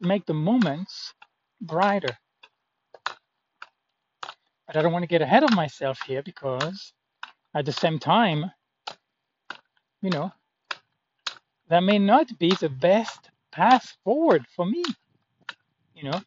make 0.00 0.26
the 0.26 0.34
moments 0.34 1.14
brighter. 1.60 2.16
But 4.66 4.76
I 4.76 4.82
don't 4.82 4.92
want 4.92 5.04
to 5.04 5.08
get 5.08 5.22
ahead 5.22 5.44
of 5.44 5.54
myself 5.54 6.00
here 6.06 6.22
because 6.22 6.92
at 7.54 7.66
the 7.66 7.72
same 7.72 7.98
time, 7.98 8.50
you 10.04 10.10
know, 10.10 10.32
that 11.68 11.80
may 11.82 11.98
not 11.98 12.38
be 12.38 12.50
the 12.60 12.70
best 12.70 13.30
path 13.52 13.96
forward 14.04 14.46
for 14.56 14.66
me. 14.66 14.84
You 15.96 16.10
know, 16.10 16.20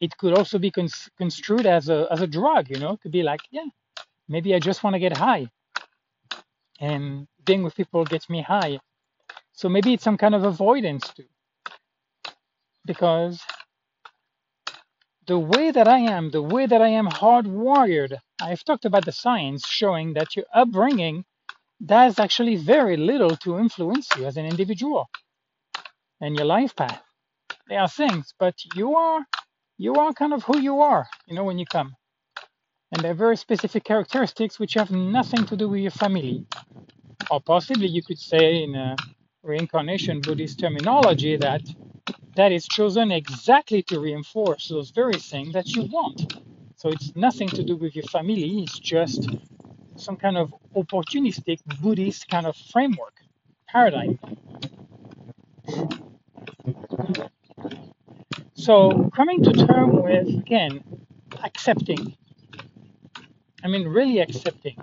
it 0.00 0.16
could 0.18 0.38
also 0.38 0.58
be 0.58 0.70
cons- 0.70 1.10
construed 1.18 1.66
as 1.66 1.88
a 1.90 2.08
as 2.10 2.22
a 2.22 2.28
drug. 2.28 2.70
You 2.70 2.78
know, 2.80 2.92
it 2.92 3.00
could 3.02 3.12
be 3.12 3.22
like, 3.24 3.40
yeah, 3.50 3.68
maybe 4.28 4.54
I 4.54 4.60
just 4.60 4.84
want 4.84 4.94
to 4.94 5.00
get 5.00 5.16
high, 5.16 5.48
and 6.80 7.28
being 7.46 7.62
with 7.64 7.76
people 7.76 8.04
gets 8.04 8.30
me 8.30 8.42
high. 8.42 8.80
So 9.54 9.68
maybe 9.68 9.94
it's 9.94 10.04
some 10.04 10.18
kind 10.18 10.34
of 10.34 10.44
avoidance 10.44 11.08
too, 11.10 11.28
because 12.86 13.40
the 15.26 15.38
way 15.38 15.70
that 15.72 15.88
I 15.88 16.00
am, 16.00 16.30
the 16.30 16.42
way 16.42 16.66
that 16.66 16.82
I 16.82 16.88
am 16.88 17.08
hardwired, 17.08 18.18
I've 18.42 18.64
talked 18.64 18.86
about 18.86 19.04
the 19.06 19.12
science 19.12 19.66
showing 19.68 20.14
that 20.14 20.36
your 20.36 20.46
upbringing 20.54 21.24
does 21.84 22.18
actually 22.18 22.56
very 22.56 22.96
little 22.96 23.36
to 23.38 23.58
influence 23.58 24.08
you 24.16 24.26
as 24.26 24.36
an 24.36 24.46
individual 24.46 25.08
and 26.20 26.36
your 26.36 26.46
life 26.46 26.76
path. 26.76 27.02
There 27.68 27.80
are 27.80 27.88
things, 27.88 28.34
but 28.38 28.54
you 28.76 28.96
are 28.96 29.26
you 29.78 29.94
are 29.96 30.12
kind 30.12 30.32
of 30.34 30.44
who 30.44 30.58
you 30.58 30.80
are, 30.80 31.08
you 31.26 31.34
know, 31.34 31.44
when 31.44 31.58
you 31.58 31.66
come. 31.66 31.96
And 32.92 33.02
there 33.02 33.12
are 33.12 33.22
very 33.26 33.36
specific 33.36 33.84
characteristics 33.84 34.58
which 34.58 34.74
have 34.74 34.90
nothing 34.90 35.46
to 35.46 35.56
do 35.56 35.68
with 35.68 35.80
your 35.80 35.92
family. 35.92 36.46
Or 37.30 37.40
possibly 37.40 37.88
you 37.88 38.02
could 38.02 38.18
say 38.18 38.62
in 38.64 38.74
a 38.74 38.96
reincarnation 39.42 40.20
Buddhist 40.20 40.60
terminology 40.60 41.36
that 41.36 41.62
that 42.36 42.52
is 42.52 42.66
chosen 42.68 43.12
exactly 43.12 43.82
to 43.84 44.00
reinforce 44.00 44.68
those 44.68 44.90
very 44.90 45.18
things 45.18 45.52
that 45.54 45.68
you 45.70 45.82
want. 45.84 46.34
So 46.76 46.90
it's 46.90 47.14
nothing 47.16 47.48
to 47.50 47.64
do 47.64 47.76
with 47.76 47.94
your 47.96 48.04
family, 48.04 48.62
it's 48.62 48.78
just 48.78 49.28
some 50.00 50.16
kind 50.16 50.36
of 50.36 50.54
opportunistic 50.74 51.60
Buddhist 51.80 52.28
kind 52.28 52.46
of 52.46 52.56
framework, 52.56 53.14
paradigm. 53.68 54.18
So 58.54 59.10
coming 59.14 59.42
to 59.44 59.52
term 59.52 60.02
with 60.02 60.28
again 60.28 60.82
accepting. 61.42 62.16
I 63.62 63.68
mean 63.68 63.86
really 63.88 64.20
accepting 64.20 64.76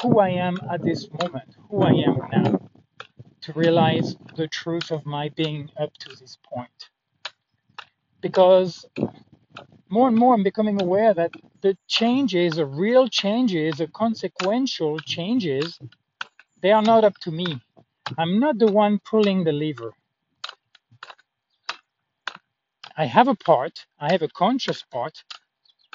who 0.00 0.18
I 0.18 0.30
am 0.30 0.58
at 0.70 0.82
this 0.82 1.08
moment, 1.10 1.56
who 1.68 1.82
I 1.82 1.90
am 1.90 2.18
now, 2.32 2.68
to 3.42 3.52
realize 3.52 4.16
the 4.36 4.48
truth 4.48 4.90
of 4.90 5.04
my 5.04 5.28
being 5.30 5.70
up 5.78 5.92
to 5.98 6.08
this 6.16 6.38
point. 6.52 6.88
Because 8.20 8.86
more 9.92 10.08
and 10.08 10.18
more 10.18 10.34
I'm 10.34 10.44
becoming 10.44 10.82
aware 10.82 11.14
that 11.14 11.32
the 11.62 11.78
changes, 11.88 12.56
the 12.56 12.66
real 12.66 13.08
changes, 13.08 13.78
the 13.78 13.88
consequential 13.88 14.98
changes, 15.00 15.78
they 16.62 16.72
are 16.72 16.82
not 16.82 17.04
up 17.04 17.16
to 17.22 17.32
me. 17.32 17.60
I'm 18.18 18.40
not 18.40 18.58
the 18.58 18.72
one 18.72 19.00
pulling 19.10 19.44
the 19.44 19.52
lever. 19.52 19.94
I 22.96 23.06
have 23.06 23.28
a 23.28 23.36
part, 23.36 23.86
I 24.00 24.12
have 24.12 24.22
a 24.22 24.28
conscious 24.28 24.82
part, 24.92 25.24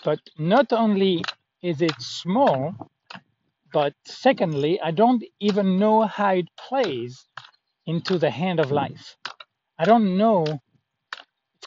but 0.05 0.19
not 0.39 0.73
only 0.73 1.23
is 1.63 1.81
it 1.81 2.01
small, 2.01 2.75
But 3.73 3.93
secondly, 4.05 4.81
I 4.81 4.91
don't 4.91 5.23
even 5.41 5.79
know 5.79 6.03
how 6.03 6.31
it 6.35 6.47
plays 6.57 7.27
into 7.87 8.17
the 8.19 8.31
hand 8.31 8.59
of 8.59 8.71
life. 8.71 9.17
I 9.79 9.85
don't 9.85 10.17
know. 10.17 10.45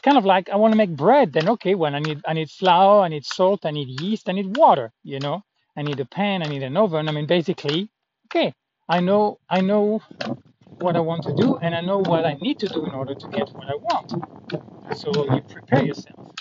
Kind 0.03 0.17
of 0.17 0.25
like 0.25 0.49
I 0.49 0.55
want 0.55 0.73
to 0.73 0.77
make 0.77 0.95
bread. 0.95 1.33
Then 1.33 1.49
okay, 1.49 1.75
well 1.75 1.95
I 1.95 1.99
need 1.99 2.21
I 2.27 2.33
need 2.33 2.49
flour, 2.49 3.01
I 3.01 3.07
need 3.09 3.25
salt, 3.25 3.65
I 3.65 3.71
need 3.71 4.01
yeast, 4.01 4.29
I 4.29 4.33
need 4.33 4.57
water. 4.57 4.91
You 5.03 5.19
know, 5.19 5.43
I 5.77 5.83
need 5.83 5.99
a 5.99 6.05
pan, 6.05 6.43
I 6.43 6.47
need 6.47 6.63
an 6.63 6.77
oven. 6.77 7.09
I 7.09 7.11
mean, 7.11 7.27
basically, 7.27 7.89
okay, 8.27 8.53
I 8.89 8.99
know 8.99 9.39
I 9.49 9.61
know 9.61 10.01
what 10.79 10.95
I 10.95 10.99
want 10.99 11.23
to 11.23 11.35
do, 11.35 11.57
and 11.57 11.75
I 11.75 11.81
know 11.81 11.99
what 11.99 12.25
I 12.25 12.33
need 12.41 12.59
to 12.59 12.67
do 12.67 12.85
in 12.85 12.91
order 12.91 13.15
to 13.15 13.27
get 13.29 13.49
what 13.53 13.67
I 13.67 13.75
want. 13.75 14.13
So 14.97 15.11
you 15.35 15.41
prepare 15.41 15.85
yourself. 15.85 16.31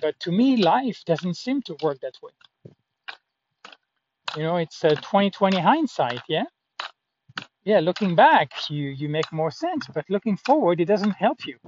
But 0.00 0.18
to 0.20 0.32
me, 0.32 0.56
life 0.56 1.02
doesn't 1.06 1.34
seem 1.36 1.62
to 1.62 1.76
work 1.82 2.00
that 2.00 2.16
way. 2.22 2.32
You 4.36 4.42
know, 4.42 4.56
it's 4.56 4.84
uh, 4.84 4.88
a 4.88 4.96
2020 4.96 5.58
hindsight, 5.58 6.20
yeah? 6.28 6.44
Yeah, 7.64 7.80
looking 7.80 8.14
back, 8.14 8.52
you, 8.70 8.88
you 8.88 9.08
make 9.08 9.32
more 9.32 9.50
sense, 9.50 9.86
but 9.92 10.04
looking 10.10 10.36
forward, 10.36 10.80
it 10.80 10.86
doesn't 10.86 11.12
help 11.12 11.46
you. 11.46 11.58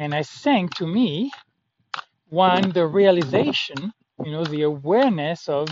And 0.00 0.14
I 0.14 0.24
think 0.24 0.76
to 0.76 0.88
me, 0.88 1.32
one, 2.30 2.70
the 2.72 2.86
realization, 2.86 3.92
you 4.24 4.32
know, 4.32 4.44
the 4.44 4.62
awareness 4.62 5.48
of 5.48 5.68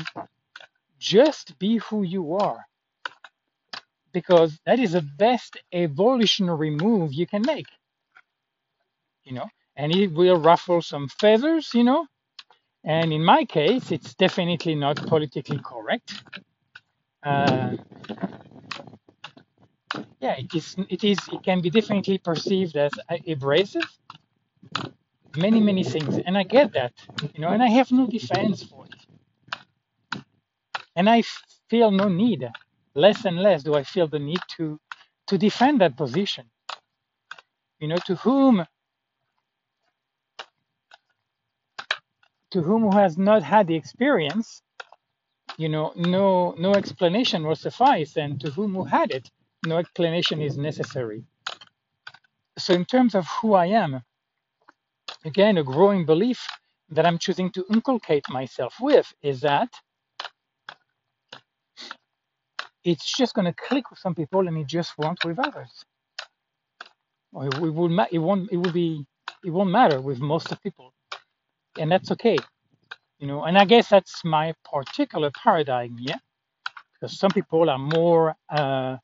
just 0.98 1.58
be 1.58 1.78
who 1.78 2.02
you 2.04 2.36
are, 2.36 2.66
because 4.12 4.58
that 4.66 4.78
is 4.80 4.92
the 4.92 5.02
best 5.18 5.58
evolutionary 5.72 6.70
move 6.70 7.14
you 7.14 7.26
can 7.26 7.42
make, 7.42 7.66
you 9.24 9.34
know, 9.34 9.48
and 9.76 9.92
it 9.94 10.08
will 10.12 10.40
ruffle 10.40 10.82
some 10.82 11.08
feathers, 11.08 11.70
you 11.74 11.84
know, 11.84 12.06
and 12.84 13.12
in 13.12 13.24
my 13.24 13.44
case, 13.44 13.92
it's 13.92 14.14
definitely 14.14 14.74
not 14.74 14.96
politically 14.96 15.60
correct. 15.64 16.24
Uh, 17.24 17.76
yeah, 20.20 20.36
it 20.38 20.54
is. 20.54 20.76
It 20.90 21.04
is. 21.04 21.18
It 21.32 21.42
can 21.44 21.60
be 21.62 21.70
definitely 21.70 22.18
perceived 22.18 22.76
as 22.76 22.92
abrasive. 23.28 23.97
Many, 25.38 25.60
many 25.60 25.84
things, 25.84 26.18
and 26.26 26.38
I 26.38 26.44
get 26.44 26.74
that, 26.74 26.94
you 27.34 27.42
know, 27.42 27.50
and 27.50 27.62
I 27.62 27.68
have 27.68 27.92
no 27.92 28.06
defense 28.08 28.64
for 28.64 28.86
it, 28.86 28.96
and 30.96 31.10
I 31.10 31.22
feel 31.70 31.90
no 31.92 32.08
need. 32.08 32.48
Less 32.94 33.24
and 33.26 33.38
less 33.38 33.62
do 33.64 33.74
I 33.74 33.84
feel 33.84 34.08
the 34.08 34.20
need 34.20 34.40
to 34.58 34.80
to 35.28 35.38
defend 35.38 35.80
that 35.82 35.96
position. 35.96 36.46
You 37.80 37.88
know, 37.88 37.98
to 38.06 38.16
whom 38.16 38.66
to 42.52 42.62
whom 42.62 42.82
who 42.84 42.96
has 42.96 43.18
not 43.18 43.42
had 43.44 43.68
the 43.68 43.76
experience, 43.76 44.62
you 45.58 45.68
know, 45.70 45.92
no 45.96 46.54
no 46.58 46.72
explanation 46.74 47.44
will 47.46 47.56
suffice, 47.56 48.16
and 48.16 48.40
to 48.42 48.50
whom 48.52 48.74
who 48.74 48.84
had 48.84 49.10
it, 49.12 49.30
no 49.66 49.78
explanation 49.78 50.42
is 50.42 50.58
necessary. 50.58 51.24
So 52.58 52.74
in 52.74 52.84
terms 52.86 53.14
of 53.16 53.26
who 53.42 53.54
I 53.54 53.66
am, 53.66 54.02
again, 55.24 55.58
a 55.58 55.64
growing 55.64 56.06
belief 56.06 56.46
that 56.90 57.06
I'm 57.06 57.18
choosing 57.18 57.50
to 57.52 57.64
inculcate 57.72 58.24
myself 58.30 58.76
with 58.80 59.12
is 59.22 59.42
that 59.42 59.70
it's 62.84 63.16
just 63.16 63.34
going 63.34 63.46
to 63.46 63.54
click 63.68 63.90
with 63.90 63.98
some 64.00 64.14
people 64.14 64.48
and 64.48 64.58
it 64.58 64.66
just 64.68 64.92
won't 64.98 65.24
with 65.24 65.38
others. 65.38 65.70
Or 67.32 67.46
it, 67.46 67.58
will 67.60 67.90
it 68.12 68.18
won't 68.18 68.50
it 68.52 68.58
will 68.58 68.72
be 68.72 69.06
it 69.44 69.50
won't 69.50 69.70
matter 69.70 70.00
with 70.00 70.20
most 70.20 70.52
of 70.52 70.62
people. 70.62 70.92
And 71.78 71.90
that's 71.92 72.10
okay. 72.12 72.38
You 73.20 73.28
know 73.28 73.44
and 73.44 73.58
i 73.58 73.64
guess 73.66 73.88
that's 73.88 74.24
my 74.24 74.54
particular 74.70 75.30
paradigm 75.32 75.96
yeah? 76.00 76.18
Because 76.94 77.18
some 77.18 77.30
people 77.32 77.70
are 77.70 77.78
more 77.78 78.34
uh, 78.50 78.96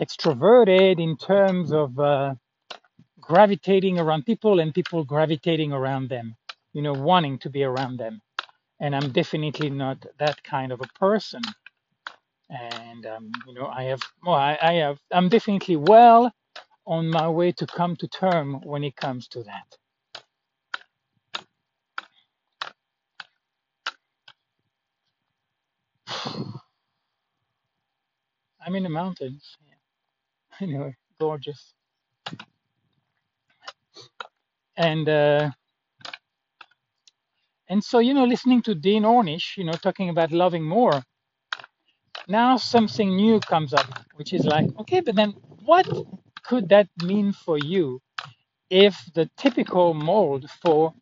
extroverted 0.00 1.00
in 1.02 1.16
terms 1.16 1.72
of 1.72 1.98
uh, 1.98 2.34
gravitating 3.34 3.98
around 4.00 4.26
people 4.26 4.60
and 4.60 4.74
people 4.74 5.04
gravitating 5.04 5.72
around 5.72 6.10
them 6.10 6.36
you 6.74 6.82
know 6.82 6.94
wanting 7.10 7.38
to 7.40 7.50
be 7.50 7.64
around 7.64 7.98
them 7.98 8.20
and 8.80 8.96
i'm 8.96 9.10
definitely 9.12 9.70
not 9.70 9.98
that 10.18 10.42
kind 10.44 10.72
of 10.72 10.80
a 10.82 10.98
person 11.06 11.42
and 12.50 13.06
um, 13.06 13.30
you 13.48 13.54
know 13.54 13.66
i 13.68 13.84
have 13.84 14.02
well 14.24 14.36
I, 14.36 14.58
I 14.62 14.74
have 14.84 14.98
i'm 15.12 15.28
definitely 15.30 15.76
well 15.76 16.32
on 16.86 17.08
my 17.10 17.28
way 17.28 17.52
to 17.52 17.66
come 17.66 17.96
to 17.98 18.08
term 18.08 18.60
when 18.72 18.84
it 18.84 18.96
comes 18.96 19.28
to 19.30 19.44
that 19.44 19.68
I'm 28.66 28.76
in 28.76 28.84
the 28.84 28.90
mountains. 28.90 29.44
Anyway, 30.60 30.96
gorgeous. 31.20 31.74
And 34.76 35.08
uh, 35.08 35.50
and 37.68 37.84
so 37.84 38.00
you 38.00 38.14
know, 38.14 38.24
listening 38.24 38.62
to 38.62 38.74
Dean 38.74 39.04
Ornish, 39.04 39.56
you 39.58 39.64
know, 39.64 39.72
talking 39.74 40.10
about 40.10 40.32
loving 40.32 40.64
more. 40.64 41.02
Now 42.28 42.56
something 42.58 43.16
new 43.16 43.40
comes 43.40 43.74
up, 43.74 43.86
which 44.16 44.32
is 44.32 44.44
like, 44.46 44.66
okay, 44.80 45.00
but 45.00 45.16
then 45.16 45.32
what 45.64 45.88
could 46.44 46.68
that 46.70 46.88
mean 47.04 47.32
for 47.32 47.58
you 47.58 48.00
if 48.70 48.96
the 49.14 49.30
typical 49.38 49.94
mold 49.94 50.50
for 50.62 50.94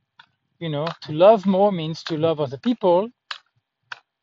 you 0.60 0.70
know 0.70 0.86
to 1.02 1.12
love 1.12 1.46
more 1.46 1.72
means 1.72 2.02
to 2.04 2.16
love 2.18 2.40
other 2.40 2.58
people 2.58 3.10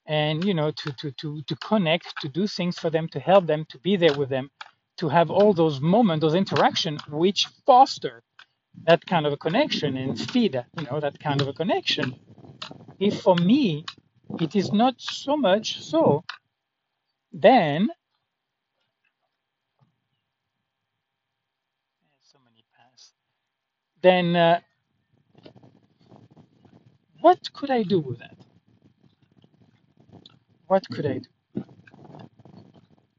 and 0.07 0.45
you 0.45 0.53
know 0.55 0.71
to 0.71 0.93
to 0.93 1.11
to 1.13 1.41
to 1.43 1.55
connect 1.57 2.13
to 2.21 2.29
do 2.29 2.47
things 2.47 2.79
for 2.79 2.91
them 2.91 3.09
to 3.09 3.19
help 3.21 3.47
them 3.47 3.65
to 3.69 3.79
be 3.79 3.97
there 3.97 4.13
with 4.15 4.29
them 4.29 4.49
to 4.97 5.09
have 5.09 5.31
all 5.31 5.53
those 5.53 5.81
moments 5.81 6.23
those 6.23 6.35
interaction 6.35 6.99
which 7.09 7.47
foster 7.67 8.23
that 8.87 9.05
kind 9.05 9.25
of 9.25 9.33
a 9.33 9.37
connection 9.37 9.97
and 9.97 10.19
feed 10.31 10.55
you 10.79 10.85
know 10.85 10.99
that 10.99 11.19
kind 11.19 11.41
of 11.41 11.47
a 11.47 11.53
connection 11.53 12.15
if 12.99 13.21
for 13.21 13.35
me 13.35 13.85
it 14.39 14.55
is 14.55 14.73
not 14.73 14.95
so 14.99 15.37
much 15.37 15.81
so 15.81 16.23
then 17.33 17.89
so 22.21 22.39
many 22.45 22.63
paths 22.77 23.13
then 24.03 24.35
uh, 24.35 24.59
what 27.21 27.39
could 27.53 27.71
i 27.71 27.83
do 27.83 27.99
with 27.99 28.19
that 28.19 28.35
what 30.67 30.87
could 30.89 31.05
I 31.05 31.19
do? 31.19 31.29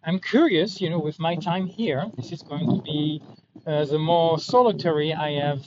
I'm 0.04 0.18
curious, 0.20 0.80
you 0.80 0.90
know, 0.90 0.98
with 1.00 1.18
my 1.20 1.36
time 1.36 1.66
here, 1.66 2.06
this 2.16 2.32
is 2.32 2.42
going 2.42 2.68
to 2.76 2.82
be 2.82 3.22
uh, 3.66 3.84
the 3.86 3.98
more 3.98 4.38
solitary 4.38 5.14
I 5.14 5.32
have. 5.32 5.64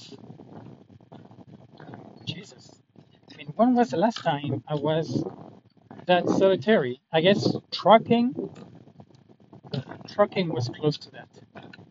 Jesus. 2.26 2.82
I 3.34 3.38
mean, 3.38 3.54
when 3.56 3.76
was 3.76 3.92
the 3.92 3.98
last 3.98 4.24
time 4.24 4.64
I 4.68 4.76
was 4.76 5.24
that 6.08 6.28
solitary? 6.30 7.02
I 7.14 7.22
guess 7.22 7.56
trucking. 7.72 8.52
Trucking 10.10 10.50
was 10.54 10.70
close 10.80 10.98
to 11.00 11.12
that. 11.12 11.28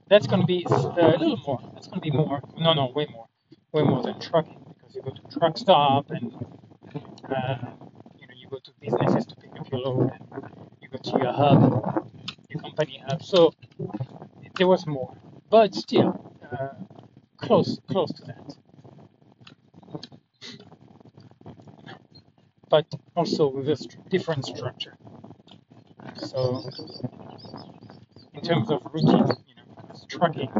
That's 0.08 0.26
going 0.26 0.42
to 0.42 0.46
be 0.46 0.66
uh, 0.70 0.92
a 0.98 1.18
little 1.18 1.38
more. 1.46 1.60
That's 1.74 1.88
going 1.88 2.00
to 2.00 2.10
be 2.10 2.12
more. 2.12 2.42
No, 2.58 2.74
no, 2.74 2.92
way 2.94 3.06
more. 3.12 3.26
Way 3.72 3.82
more 3.84 4.02
than 4.02 4.20
trucking 4.20 4.58
because 4.78 4.94
you 4.94 5.02
go 5.02 5.10
to 5.12 5.38
truck 5.38 5.58
stop 5.58 6.10
and 6.10 6.32
uh, 7.30 7.56
you 8.18 8.26
know 8.26 8.34
you 8.36 8.48
go 8.50 8.58
to 8.58 8.72
businesses 8.80 9.26
to 9.26 9.36
pick 9.36 9.50
up 9.60 9.70
your 9.72 9.80
load, 9.82 10.12
and 10.12 10.54
you 10.82 10.88
go 10.90 10.98
to 10.98 11.18
your 11.24 11.32
hub, 11.32 12.10
your 12.50 12.62
company 12.62 13.02
hub. 13.06 13.22
So 13.22 13.54
there 14.56 14.68
was 14.68 14.86
more, 14.86 15.16
but 15.50 15.74
still 15.74 16.34
uh, 16.52 16.68
close, 17.38 17.80
close 17.88 18.12
to 18.12 18.24
that. 18.26 18.56
But 22.70 22.86
also 23.16 23.48
with 23.48 23.68
a 23.68 23.76
st- 23.76 24.08
different 24.10 24.46
structure. 24.46 24.96
So 26.16 26.64
in 28.34 28.42
terms 28.42 28.70
of 28.70 28.82
routine, 28.92 29.26
you 29.48 29.54
know, 29.56 29.94
trucking 30.08 30.50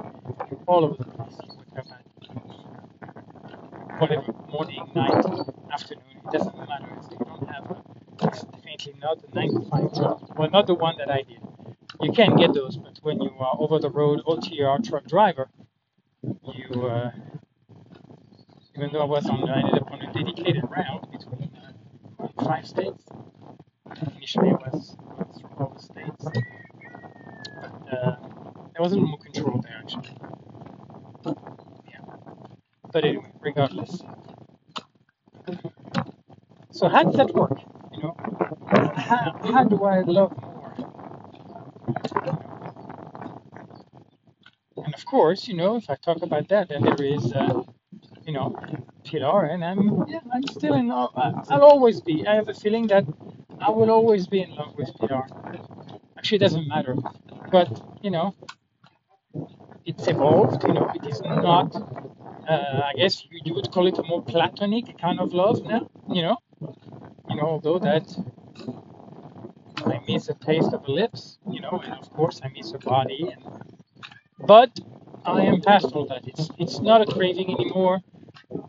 all 0.67 0.85
over 0.85 0.97
the 0.97 1.05
place. 1.05 1.39
Whatever 3.99 4.33
morning, 4.51 4.91
night, 4.95 5.25
afternoon. 5.73 6.05
It 6.27 6.33
doesn't 6.33 6.59
matter. 6.59 6.89
So 7.03 7.13
you 7.13 7.27
don't 7.27 7.49
have 7.49 7.79
it's 8.23 8.45
definitely 8.45 8.95
not 9.03 9.19
a 9.25 9.35
9 9.35 9.55
to 9.63 9.71
5 9.71 9.95
job. 9.95 10.35
Well, 10.37 10.51
not 10.51 10.67
the 10.69 10.75
one 10.75 10.97
that 10.99 11.11
I 11.11 11.23
did. 11.23 11.41
You 12.03 12.13
can 12.13 12.37
get 12.37 12.55
those, 12.55 12.77
but 12.77 12.99
when 13.03 13.21
you 13.23 13.31
are 13.41 13.57
over 13.59 13.79
the 13.81 13.91
road 13.91 14.23
OTR 14.27 14.87
truck 14.89 15.07
driver, 15.07 15.49
you, 16.23 16.87
uh, 16.87 17.11
even 18.77 18.91
though 18.93 19.03
I 19.03 19.05
was 19.05 19.27
on, 19.27 19.49
I 19.49 19.61
ended 19.61 19.75
up 19.83 19.91
on 19.93 20.03
a 20.03 20.13
dedicated 20.13 20.65
route 20.71 21.11
between 21.13 21.51
uh, 22.21 22.29
five 22.45 22.67
states. 22.67 23.05
Initially, 24.17 24.51
I 24.51 24.69
was, 24.71 24.97
was 25.19 25.41
from 25.41 25.51
all 25.59 25.73
the 25.77 25.83
states, 25.83 26.25
but 26.25 27.93
uh, 27.93 28.17
there 28.73 28.81
wasn't 28.81 29.03
more 29.09 29.19
control 29.19 29.61
there 29.63 29.79
actually. 29.81 30.17
Yeah. 31.91 32.01
But 32.93 33.05
anyway, 33.05 33.33
regardless. 33.41 34.03
So 36.73 36.89
how 36.89 37.05
does 37.05 37.17
that 37.17 37.35
work? 37.35 37.59
You 37.93 38.03
know, 38.03 38.17
how, 38.97 39.37
how 39.43 39.65
do 39.65 39.85
I 39.85 40.01
love 40.03 40.33
more? 40.41 40.75
And 44.85 44.95
of 44.95 44.98
course, 45.11 45.49
you 45.49 45.57
know, 45.57 45.77
if 45.77 45.89
I 45.91 45.97
talk 45.97 46.23
about 46.23 46.49
that, 46.49 46.69
then 46.69 46.83
there 46.83 47.03
is, 47.03 47.33
uh, 47.33 47.63
you 48.27 48.33
know, 48.33 48.55
Pilar, 49.05 49.47
and 49.47 49.65
I'm, 49.65 50.05
yeah, 50.07 50.21
I'm 50.33 50.47
still 50.47 50.75
in 50.75 50.89
love. 50.89 51.13
I'll 51.17 51.63
always 51.73 52.01
be. 52.01 52.27
I 52.27 52.35
have 52.35 52.49
a 52.49 52.55
feeling 52.55 52.87
that 52.89 53.05
I 53.61 53.71
will 53.71 53.91
always 53.91 54.27
be 54.27 54.43
in 54.43 54.51
love 54.55 54.75
with 54.77 54.91
Pilar. 54.99 55.27
Actually, 56.19 56.37
it 56.37 56.41
doesn't 56.41 56.69
matter. 56.69 56.95
But 57.51 57.71
you 58.03 58.11
know, 58.11 58.35
it's 59.87 60.07
evolved. 60.09 60.63
You 60.65 60.75
know, 60.75 60.91
it 60.95 61.07
is 61.07 61.23
not. 61.23 61.75
Uh, 62.49 62.83
I 62.91 62.93
guess 62.97 63.25
you, 63.25 63.41
you 63.45 63.55
would 63.55 63.71
call 63.73 63.87
it 63.87 63.99
a 63.99 64.03
more 64.03 64.23
platonic 64.23 64.99
kind 64.99 65.21
of 65.21 65.33
love 65.33 65.63
now. 65.65 65.89
You 66.11 66.23
know, 66.23 66.37
you 67.31 67.37
know, 67.37 67.47
although 67.55 67.79
that 67.79 68.07
I 69.87 70.01
miss 70.07 70.27
the 70.27 70.35
taste 70.35 70.73
of 70.75 70.87
lips. 70.89 71.39
You 71.51 71.61
know, 71.61 71.81
and 71.85 71.95
of 71.95 72.11
course 72.13 72.41
I 72.45 72.49
miss 72.49 72.73
her 72.73 72.79
body. 72.79 73.33
And 73.33 73.43
but 74.47 74.71
I 75.35 75.43
am 75.43 75.61
past 75.61 75.87
all 75.93 76.07
that. 76.07 76.27
It's 76.27 76.49
it's 76.59 76.81
not 76.81 77.03
a 77.03 77.07
craving 77.07 77.53
anymore. 77.53 78.01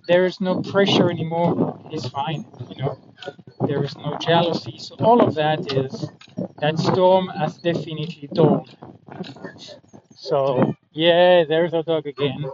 There 0.08 0.26
is 0.26 0.42
no 0.42 0.62
pressure 0.62 1.10
anymore. 1.10 1.80
It's 1.92 2.08
fine. 2.10 2.46
You 2.70 2.84
know, 2.84 2.98
there 3.68 3.84
is 3.84 3.96
no 3.98 4.18
jealousy. 4.18 4.78
So 4.78 4.96
all 4.96 5.22
of 5.22 5.36
that 5.36 5.72
is 5.74 6.10
that 6.60 6.78
storm 6.80 7.28
has 7.30 7.58
definitely 7.58 8.30
dulled. 8.34 8.76
So 10.18 10.76
yeah, 10.92 11.46
there's 11.46 11.74
our 11.74 11.84
dog 11.84 12.08
again. 12.08 12.46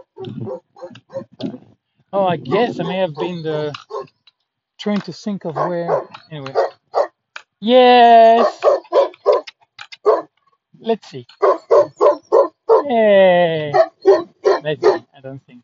Oh, 2.12 2.24
I 2.26 2.36
guess 2.36 2.78
I 2.80 2.84
may 2.84 2.98
have 2.98 3.14
been 3.14 3.42
the 3.42 3.74
trying 4.78 5.00
to 5.02 5.12
think 5.12 5.44
of 5.44 5.56
where. 5.56 6.08
Anyway, 6.30 6.54
yes. 7.60 8.62
Let's 10.78 11.08
see. 11.08 11.26
Hey, 12.88 13.72
let's. 14.66 14.84
I 14.84 15.22
don't 15.22 15.42
think. 15.46 15.62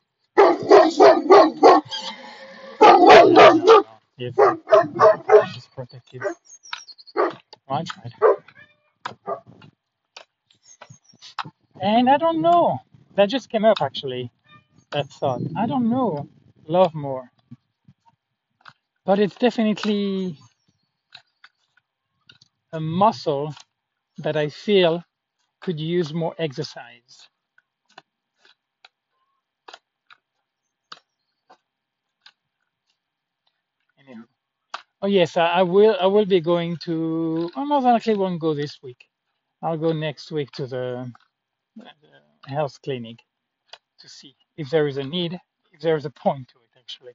Protected. 5.77 6.23
Well, 7.69 7.81
I 7.81 7.85
tried. 7.85 8.13
And 11.81 12.11
I 12.11 12.19
don't 12.19 12.43
know. 12.43 12.79
That 13.17 13.29
just 13.31 13.51
came 13.51 13.65
up 13.65 13.83
actually. 13.83 14.31
That 14.93 15.09
thought. 15.09 15.43
I 15.57 15.67
don't 15.67 15.91
know. 15.91 16.29
Love 16.69 16.95
more, 16.95 17.31
but 19.07 19.19
it's 19.21 19.37
definitely 19.37 20.39
a 22.73 22.81
muscle 22.81 23.55
that 24.19 24.37
I 24.37 24.49
feel 24.51 25.05
could 25.63 25.81
use 25.81 26.15
more 26.15 26.35
exercise. 26.39 27.29
Oh 35.03 35.09
yes, 35.09 35.37
I, 35.39 35.47
I 35.47 35.63
will. 35.63 35.97
I 36.01 36.07
will 36.07 36.27
be 36.27 36.41
going 36.41 36.77
to. 36.85 37.51
I 37.57 37.65
most 37.65 37.85
likely 37.85 38.17
won't 38.17 38.41
go 38.41 38.55
this 38.55 38.81
week. 38.83 39.07
I'll 39.63 39.79
go 39.79 39.93
next 39.93 40.33
week 40.33 40.51
to 40.53 40.67
the, 40.67 41.13
the 41.77 42.51
health 42.51 42.79
clinic 42.85 43.19
to 44.01 44.09
see 44.09 44.37
if 44.57 44.71
there 44.71 44.89
is 44.89 44.99
a 44.99 45.05
need, 45.05 45.39
if 45.73 45.81
there 45.81 45.97
is 45.97 46.07
a 46.07 46.11
point 46.11 46.49
to 46.49 46.59
it 46.59 46.79
actually. 46.79 47.13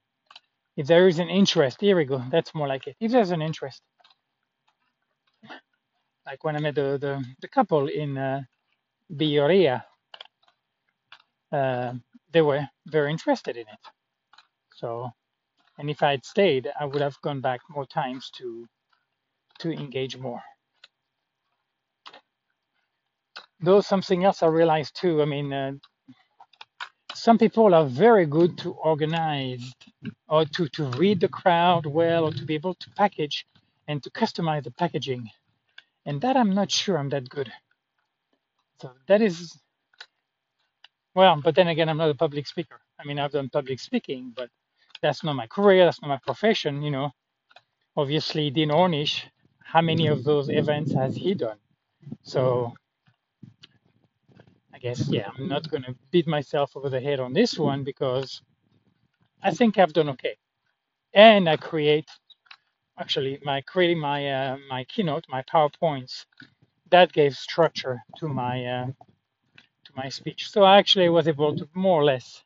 If 0.77 0.87
there 0.87 1.07
is 1.07 1.19
an 1.19 1.29
interest, 1.29 1.81
here 1.81 1.97
we 1.97 2.05
go. 2.05 2.23
That's 2.31 2.55
more 2.55 2.67
like 2.67 2.87
it. 2.87 2.97
If 2.99 3.11
there's 3.11 3.31
an 3.31 3.41
interest, 3.43 3.81
like 6.25 6.43
when 6.43 6.55
I 6.55 6.59
met 6.59 6.75
the 6.75 6.97
the, 6.99 7.25
the 7.41 7.49
couple 7.49 7.87
in 7.87 8.17
uh, 8.17 8.41
Bioria, 9.13 9.83
uh, 11.51 11.93
they 12.31 12.41
were 12.41 12.67
very 12.87 13.11
interested 13.11 13.57
in 13.57 13.63
it. 13.63 13.79
So, 14.75 15.11
and 15.77 15.89
if 15.89 16.03
I 16.03 16.11
had 16.11 16.25
stayed, 16.25 16.69
I 16.79 16.85
would 16.85 17.01
have 17.01 17.19
gone 17.21 17.41
back 17.41 17.61
more 17.69 17.85
times 17.87 18.31
to 18.37 18.67
to 19.59 19.71
engage 19.71 20.17
more. 20.17 20.41
Though 23.61 23.81
something 23.81 24.23
else 24.25 24.43
I 24.43 24.47
realized 24.47 24.95
too. 24.99 25.21
I 25.21 25.25
mean, 25.25 25.53
uh, 25.53 25.73
some 27.15 27.37
people 27.37 27.73
are 27.75 27.85
very 27.85 28.25
good 28.25 28.57
to 28.59 28.71
organize 28.73 29.73
or 30.29 30.45
to 30.45 30.69
to 30.69 30.85
read 31.01 31.21
the 31.21 31.29
crowd 31.29 31.85
well 31.85 32.25
or 32.25 32.33
to 32.33 32.45
be 32.45 32.55
able 32.55 32.75
to 32.75 32.89
package 32.91 33.45
and 33.87 34.03
to 34.03 34.09
customize 34.11 34.63
the 34.65 34.71
packaging. 34.71 35.29
And 36.05 36.21
that 36.21 36.37
I'm 36.37 36.55
not 36.55 36.71
sure 36.71 36.97
I'm 36.97 37.09
that 37.09 37.29
good. 37.29 37.51
So 38.81 38.91
that 39.07 39.21
is 39.21 39.57
well, 41.15 41.41
but 41.43 41.55
then 41.55 41.67
again, 41.69 41.89
I'm 41.89 41.97
not 41.97 42.09
a 42.11 42.15
public 42.15 42.47
speaker. 42.47 42.79
I 42.99 43.05
mean, 43.05 43.19
I've 43.19 43.31
done 43.33 43.49
public 43.49 43.79
speaking, 43.79 44.33
but 44.35 44.49
that's 45.01 45.23
not 45.23 45.35
my 45.35 45.47
career. 45.47 45.85
That's 45.85 46.01
not 46.01 46.09
my 46.09 46.19
profession. 46.25 46.83
You 46.83 46.91
know, 46.91 47.11
obviously, 47.97 48.51
Dean 48.51 48.69
Ornish, 48.69 49.23
how 49.63 49.81
many 49.81 50.07
of 50.07 50.23
those 50.23 50.49
events 50.49 50.93
has 50.93 51.15
he 51.15 51.33
done? 51.35 51.57
So 52.23 52.73
I 54.73 54.79
guess, 54.79 55.09
yeah, 55.09 55.29
I'm 55.37 55.47
not 55.49 55.69
going 55.71 55.83
to 55.83 55.95
beat 56.11 56.27
myself 56.27 56.73
over 56.75 56.89
the 56.89 57.01
head 57.01 57.19
on 57.19 57.33
this 57.33 57.57
one 57.59 57.83
because 57.83 58.41
I 59.43 59.51
think 59.51 59.77
I've 59.79 59.93
done 59.93 60.09
okay. 60.11 60.37
And 61.13 61.49
I 61.49 61.57
create, 61.57 62.09
actually, 62.99 63.39
my 63.43 63.61
creating 63.61 63.99
my 63.99 64.29
uh, 64.31 64.57
my 64.69 64.85
keynote, 64.85 65.25
my 65.29 65.43
PowerPoints, 65.43 66.25
that 66.91 67.13
gave 67.13 67.35
structure 67.35 68.01
to 68.19 68.27
my 68.29 68.65
uh, 68.65 68.87
to 69.85 69.91
my 69.95 70.09
speech. 70.09 70.49
So 70.49 70.63
I 70.63 70.77
actually 70.79 71.09
was 71.09 71.27
able 71.27 71.55
to 71.57 71.67
more 71.73 72.01
or 72.01 72.05
less 72.05 72.43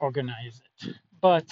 organize 0.00 0.60
it. 0.82 0.96
But 1.20 1.46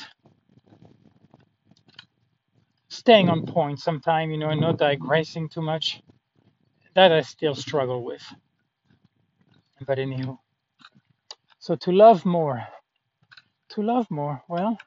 staying 2.92 3.30
on 3.30 3.46
point 3.46 3.80
sometime, 3.80 4.30
you 4.32 4.38
know, 4.38 4.50
and 4.50 4.62
not 4.62 4.78
digressing 4.78 5.48
too 5.50 5.62
much, 5.62 6.02
that 6.94 7.12
I 7.12 7.22
still 7.22 7.54
struggle 7.54 8.04
with. 8.04 8.22
But 9.86 9.98
anyhow, 9.98 10.38
so 11.60 11.76
to 11.76 11.92
love 11.92 12.26
more, 12.26 12.66
to 13.70 13.82
love 13.82 14.10
more, 14.10 14.42
well, 14.48 14.78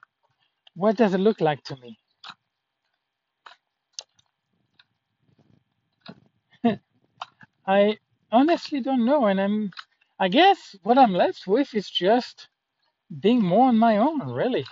what 0.75 0.97
does 0.97 1.13
it 1.13 1.19
look 1.19 1.41
like 1.41 1.63
to 1.65 1.77
me? 1.77 1.99
I 7.67 7.97
honestly 8.31 8.81
don't 8.81 9.05
know, 9.05 9.27
and 9.27 9.41
I'm, 9.41 9.71
I 10.19 10.29
guess 10.29 10.75
what 10.83 10.97
I'm 10.97 11.13
left 11.13 11.47
with 11.47 11.73
is 11.75 11.89
just 11.89 12.49
being 13.21 13.43
more 13.43 13.69
on 13.69 13.77
my 13.77 13.97
own, 13.97 14.27
really. 14.29 14.65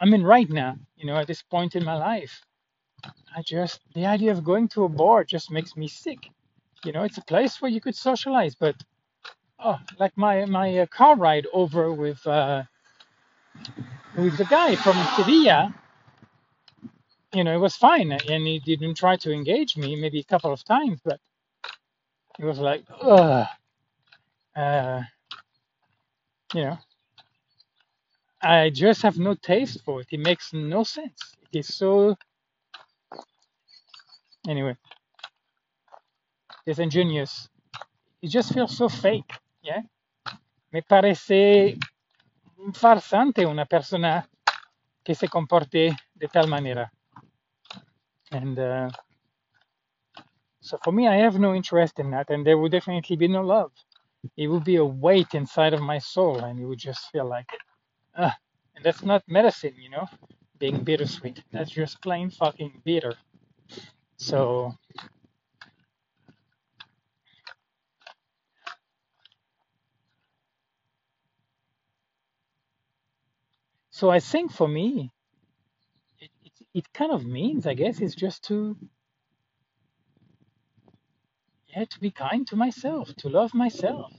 I 0.00 0.06
mean, 0.06 0.22
right 0.22 0.48
now, 0.48 0.76
you 0.96 1.06
know, 1.06 1.16
at 1.16 1.26
this 1.26 1.42
point 1.42 1.76
in 1.76 1.84
my 1.84 1.96
life, 1.96 2.42
I 3.36 3.42
just, 3.42 3.80
the 3.94 4.06
idea 4.06 4.32
of 4.32 4.44
going 4.44 4.68
to 4.68 4.84
a 4.84 4.88
bar 4.88 5.24
just 5.24 5.50
makes 5.50 5.76
me 5.76 5.88
sick. 5.88 6.30
You 6.84 6.92
know, 6.92 7.02
it's 7.02 7.18
a 7.18 7.24
place 7.24 7.60
where 7.60 7.70
you 7.70 7.80
could 7.80 7.94
socialize, 7.94 8.54
but 8.54 8.76
oh, 9.58 9.78
like 9.98 10.16
my 10.16 10.46
my 10.46 10.78
uh, 10.78 10.86
car 10.86 11.16
ride 11.16 11.46
over 11.52 11.92
with 11.92 12.26
uh, 12.26 12.62
with 14.16 14.38
the 14.38 14.46
guy 14.46 14.76
from 14.76 14.96
Sevilla, 15.16 15.74
you 17.34 17.44
know, 17.44 17.54
it 17.54 17.60
was 17.60 17.76
fine, 17.76 18.12
and 18.12 18.46
he 18.46 18.58
didn't 18.60 18.96
try 18.96 19.16
to 19.16 19.32
engage 19.32 19.76
me, 19.76 19.96
maybe 19.96 20.20
a 20.20 20.24
couple 20.24 20.52
of 20.52 20.64
times, 20.64 21.00
but 21.04 21.20
it 22.38 22.44
was 22.44 22.58
like, 22.58 22.84
ugh, 23.02 23.46
uh, 24.56 25.02
you 26.54 26.64
know, 26.64 26.78
I 28.42 28.70
just 28.70 29.02
have 29.02 29.18
no 29.18 29.34
taste 29.34 29.82
for 29.84 30.00
it. 30.00 30.08
It 30.12 30.20
makes 30.20 30.52
no 30.52 30.84
sense. 30.84 31.36
It 31.52 31.60
is 31.60 31.74
so, 31.76 32.16
anyway, 34.48 34.76
it's 36.66 36.78
ingenious. 36.78 37.48
It 38.22 38.28
just 38.28 38.52
feels 38.54 38.76
so 38.76 38.88
fake, 38.88 39.32
yeah. 39.62 39.82
Me 40.72 40.82
parece 40.82 41.78
farsante 42.74 43.46
una 43.46 43.66
persona 43.66 44.28
que 45.04 45.14
se 45.14 45.28
comporte 45.28 45.96
de 46.14 46.28
tal 46.28 46.48
manera. 46.48 46.92
And 48.32 48.58
uh, 48.58 48.90
so 50.60 50.78
for 50.84 50.92
me, 50.92 51.08
I 51.08 51.16
have 51.16 51.38
no 51.38 51.54
interest 51.54 51.98
in 51.98 52.10
that, 52.12 52.30
and 52.30 52.46
there 52.46 52.58
would 52.58 52.72
definitely 52.72 53.16
be 53.16 53.28
no 53.28 53.42
love. 53.42 53.72
It 54.36 54.48
would 54.48 54.64
be 54.64 54.76
a 54.76 54.84
weight 54.84 55.34
inside 55.34 55.74
of 55.74 55.80
my 55.80 55.98
soul, 55.98 56.38
and 56.44 56.60
it 56.60 56.64
would 56.66 56.78
just 56.78 57.10
feel 57.10 57.26
like, 57.26 57.48
uh, 58.16 58.30
and 58.76 58.84
that's 58.84 59.04
not 59.04 59.24
medicine, 59.28 59.74
you 59.78 59.90
know, 59.90 60.06
being 60.58 60.84
bittersweet. 60.84 61.42
That's 61.52 61.70
just 61.70 62.02
plain 62.02 62.30
fucking 62.30 62.82
bitter. 62.84 63.14
So, 64.18 64.74
so 73.90 74.10
I 74.10 74.20
think 74.20 74.52
for 74.52 74.68
me, 74.68 75.12
it, 76.20 76.30
it, 76.44 76.52
it 76.74 76.92
kind 76.94 77.12
of 77.12 77.24
means, 77.26 77.66
I 77.66 77.74
guess, 77.74 78.00
is 78.00 78.14
just 78.14 78.44
to 78.46 78.76
yeah, 81.68 81.84
to 81.86 82.00
be 82.00 82.10
kind 82.10 82.46
to 82.48 82.56
myself, 82.56 83.14
to 83.16 83.28
love 83.28 83.54
myself. 83.54 84.12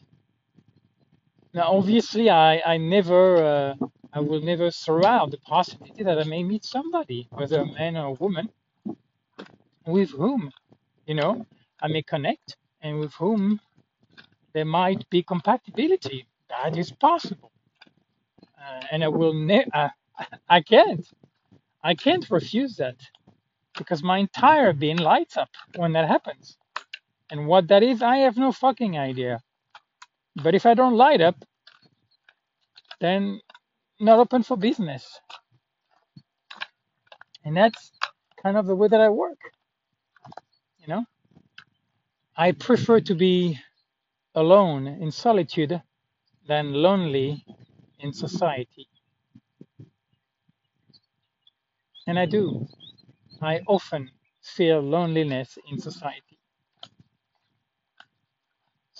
Now, 1.53 1.73
obviously, 1.77 2.29
I 2.29 2.61
I 2.65 2.77
never 2.77 3.43
uh, 3.43 3.75
I 4.13 4.21
will 4.21 4.41
never 4.41 4.71
throw 4.71 5.05
out 5.05 5.31
the 5.31 5.39
possibility 5.39 6.03
that 6.05 6.19
I 6.19 6.25
may 6.25 6.43
meet 6.43 6.65
somebody, 6.65 7.27
whether 7.31 7.61
a 7.61 7.67
man 7.67 7.97
or 7.97 8.07
a 8.07 8.13
woman, 8.25 8.49
with 9.87 10.11
whom 10.11 10.51
you 11.07 11.15
know 11.15 11.45
I 11.81 11.87
may 11.89 12.03
connect 12.03 12.57
and 12.81 12.99
with 12.99 13.13
whom 13.15 13.59
there 14.53 14.65
might 14.65 15.09
be 15.11 15.23
compatibility. 15.23 16.27
That 16.49 16.77
is 16.77 16.91
possible, 16.91 17.51
uh, 18.59 18.81
and 18.91 19.03
I 19.03 19.09
will 19.09 19.33
ne- 19.33 19.67
uh, 19.73 19.89
I 20.49 20.61
can't 20.61 21.07
I 21.83 21.95
can't 21.95 22.29
refuse 22.31 22.77
that 22.77 22.97
because 23.77 24.03
my 24.03 24.19
entire 24.19 24.73
being 24.73 24.97
lights 24.97 25.37
up 25.37 25.49
when 25.75 25.93
that 25.93 26.07
happens. 26.09 26.57
And 27.31 27.47
what 27.47 27.69
that 27.69 27.83
is, 27.83 28.01
I 28.03 28.17
have 28.19 28.37
no 28.37 28.51
fucking 28.53 28.97
idea. 28.97 29.41
But 30.35 30.55
if 30.55 30.65
I 30.65 30.73
don't 30.75 30.95
light 30.97 31.21
up, 31.21 31.35
then 33.01 33.41
not 33.99 34.19
open 34.19 34.43
for 34.43 34.57
business. 34.57 35.19
And 37.45 37.57
that's 37.57 37.91
kind 38.43 38.57
of 38.57 38.67
the 38.67 38.75
way 38.75 38.87
that 38.89 39.01
I 39.01 39.09
work. 39.09 39.39
You 40.79 40.87
know, 40.87 41.05
I 42.37 42.53
prefer 42.53 43.01
to 43.01 43.15
be 43.15 43.59
alone 44.35 44.87
in 44.87 45.11
solitude 45.11 45.81
than 46.47 46.73
lonely 46.73 47.45
in 47.99 48.13
society. 48.13 48.87
And 52.07 52.19
I 52.19 52.25
do. 52.25 52.67
I 53.41 53.61
often 53.67 54.11
feel 54.41 54.81
loneliness 54.81 55.57
in 55.71 55.79
society. 55.79 56.30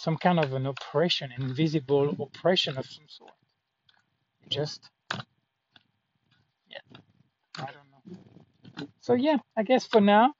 Some 0.01 0.17
kind 0.17 0.39
of 0.39 0.53
an 0.53 0.65
oppression, 0.65 1.31
invisible 1.37 2.15
oppression 2.19 2.75
of 2.79 2.87
some 2.87 3.05
sort. 3.07 3.33
Just, 4.49 4.89
yeah, 6.69 6.79
I 7.57 7.65
don't 7.65 7.89
know. 7.91 8.01
So, 9.01 9.13
yeah, 9.13 9.37
I 9.55 9.63
guess 9.63 9.85
for 9.85 10.01
now, 10.01 10.33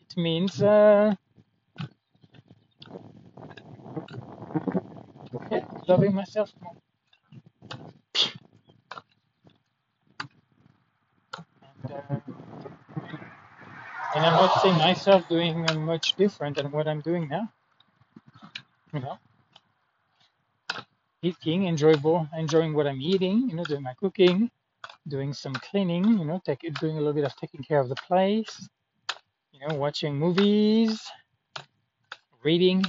it 0.00 0.16
means, 0.16 0.62
uh, 0.62 1.14
yeah, 5.50 5.64
loving 5.88 6.14
myself 6.14 6.52
more. 6.62 6.76
And, 11.84 11.92
uh, 11.92 12.20
and 14.14 14.26
I'm 14.26 14.34
not 14.34 14.62
seeing 14.62 14.78
myself 14.78 15.28
doing 15.28 15.66
much 15.84 16.14
different 16.16 16.56
than 16.58 16.70
what 16.70 16.88
I'm 16.88 17.00
doing 17.00 17.28
now. 17.28 17.52
You 18.94 19.00
know, 19.00 19.18
eating, 21.22 21.66
enjoyable, 21.66 22.28
enjoying 22.36 22.74
what 22.74 22.86
I'm 22.86 23.00
eating. 23.02 23.48
You 23.50 23.56
know, 23.56 23.64
doing 23.64 23.82
my 23.82 23.94
cooking, 23.94 24.50
doing 25.08 25.32
some 25.34 25.54
cleaning. 25.54 26.04
You 26.18 26.24
know, 26.24 26.40
take, 26.44 26.60
doing 26.80 26.96
a 26.96 27.00
little 27.00 27.12
bit 27.14 27.24
of 27.24 27.36
taking 27.36 27.62
care 27.62 27.80
of 27.80 27.88
the 27.88 27.96
place. 27.96 28.68
You 29.52 29.60
know, 29.66 29.74
watching 29.76 30.16
movies, 30.18 31.00
reading, 32.44 32.84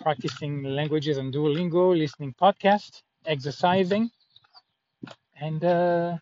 practicing 0.00 0.64
languages 0.64 1.18
on 1.18 1.32
Duolingo, 1.32 1.96
listening 1.96 2.34
podcasts, 2.40 3.02
exercising, 3.26 4.10
and 5.40 5.64
uh, 5.64 6.18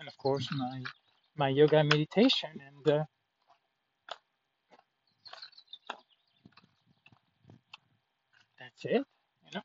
and 0.00 0.08
of 0.08 0.16
course 0.18 0.48
my 0.52 0.82
my 1.36 1.48
yoga 1.48 1.84
meditation. 1.84 2.50
And 2.68 2.88
uh, 2.94 3.04
that's 8.82 8.94
it. 8.94 9.06
You 9.46 9.50
know. 9.56 9.62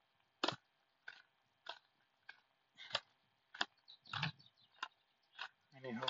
Anyhow, 5.77 6.07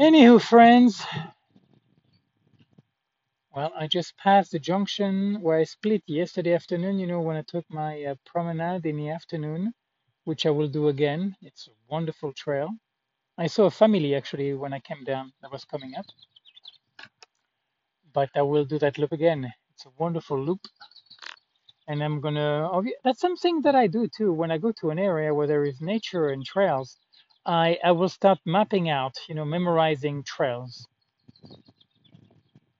anywho, 0.00 0.42
friends. 0.42 1.04
Well, 3.54 3.72
I 3.78 3.86
just 3.88 4.16
passed 4.18 4.52
the 4.52 4.60
junction 4.60 5.40
where 5.42 5.58
I 5.58 5.64
split 5.64 6.02
yesterday 6.06 6.54
afternoon. 6.54 6.98
You 6.98 7.06
know, 7.08 7.20
when 7.20 7.36
I 7.36 7.42
took 7.42 7.64
my 7.70 8.04
uh, 8.04 8.14
promenade 8.26 8.86
in 8.86 8.96
the 8.98 9.10
afternoon, 9.10 9.72
which 10.24 10.46
I 10.46 10.50
will 10.50 10.68
do 10.68 10.88
again. 10.88 11.36
It's 11.42 11.68
a 11.68 11.72
wonderful 11.92 12.32
trail. 12.34 12.70
I 13.38 13.48
saw 13.48 13.66
a 13.66 13.70
family 13.72 14.14
actually 14.14 14.54
when 14.54 14.72
I 14.74 14.80
came 14.80 15.04
down 15.04 15.32
that 15.42 15.52
was 15.52 15.64
coming 15.64 15.94
up, 15.96 16.06
but 18.12 18.30
I 18.36 18.42
will 18.42 18.64
do 18.64 18.78
that 18.80 18.98
loop 18.98 19.12
again. 19.12 19.52
It's 19.76 19.86
a 19.86 19.90
wonderful 19.98 20.40
loop, 20.42 20.66
and 21.88 22.02
I'm 22.04 22.20
gonna. 22.20 22.70
obvi- 22.72 23.00
That's 23.04 23.20
something 23.20 23.62
that 23.62 23.76
I 23.76 23.88
do 23.88 24.08
too. 24.08 24.32
When 24.32 24.50
I 24.52 24.58
go 24.58 24.72
to 24.80 24.90
an 24.90 24.98
area 24.98 25.34
where 25.34 25.46
there 25.48 25.64
is 25.66 25.80
nature 25.80 26.30
and 26.30 26.44
trails, 26.44 26.98
I 27.46 27.78
I 27.84 27.92
will 27.92 28.10
start 28.10 28.38
mapping 28.46 28.90
out, 28.90 29.14
you 29.28 29.34
know, 29.36 29.46
memorizing 29.46 30.24
trails. 30.24 30.88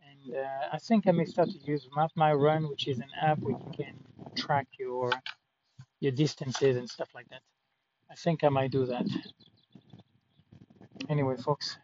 And 0.09 0.37
uh, 0.37 0.69
I 0.75 0.79
think 0.79 1.09
I 1.09 1.13
may 1.13 1.27
start 1.27 1.51
to 1.51 1.61
use 1.73 1.89
Map 1.97 2.13
My 2.17 2.33
Run, 2.35 2.69
which 2.69 2.89
is 2.89 3.01
an 3.01 3.11
app 3.21 3.41
where 3.41 3.57
you 3.59 3.73
can 3.77 3.95
track 4.37 4.69
your 4.79 5.13
your 6.01 6.13
distances 6.13 6.77
and 6.77 6.89
stuff 6.91 7.11
like 7.15 7.29
that. 7.31 7.43
I 8.11 8.17
think 8.17 8.45
I 8.45 8.51
might 8.51 8.73
do 8.73 8.87
that. 8.87 9.07
Anyway, 11.11 11.37
folks, 11.39 11.79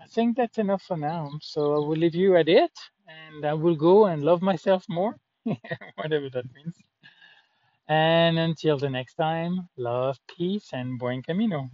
I 0.00 0.06
think 0.06 0.36
that's 0.36 0.58
enough 0.58 0.82
for 0.82 0.96
now. 0.96 1.30
So 1.42 1.74
I 1.74 1.78
will 1.78 1.96
leave 1.96 2.14
you 2.16 2.36
at 2.36 2.48
it, 2.48 2.72
and 3.08 3.44
I 3.44 3.54
will 3.54 3.76
go 3.76 4.06
and 4.06 4.22
love 4.22 4.42
myself 4.42 4.84
more, 4.88 5.18
whatever 5.96 6.30
that 6.30 6.52
means. 6.54 6.76
And 7.88 8.38
until 8.38 8.76
the 8.78 8.90
next 8.90 9.14
time, 9.14 9.68
love, 9.76 10.18
peace, 10.28 10.72
and 10.72 10.98
buen 10.98 11.22
camino. 11.22 11.70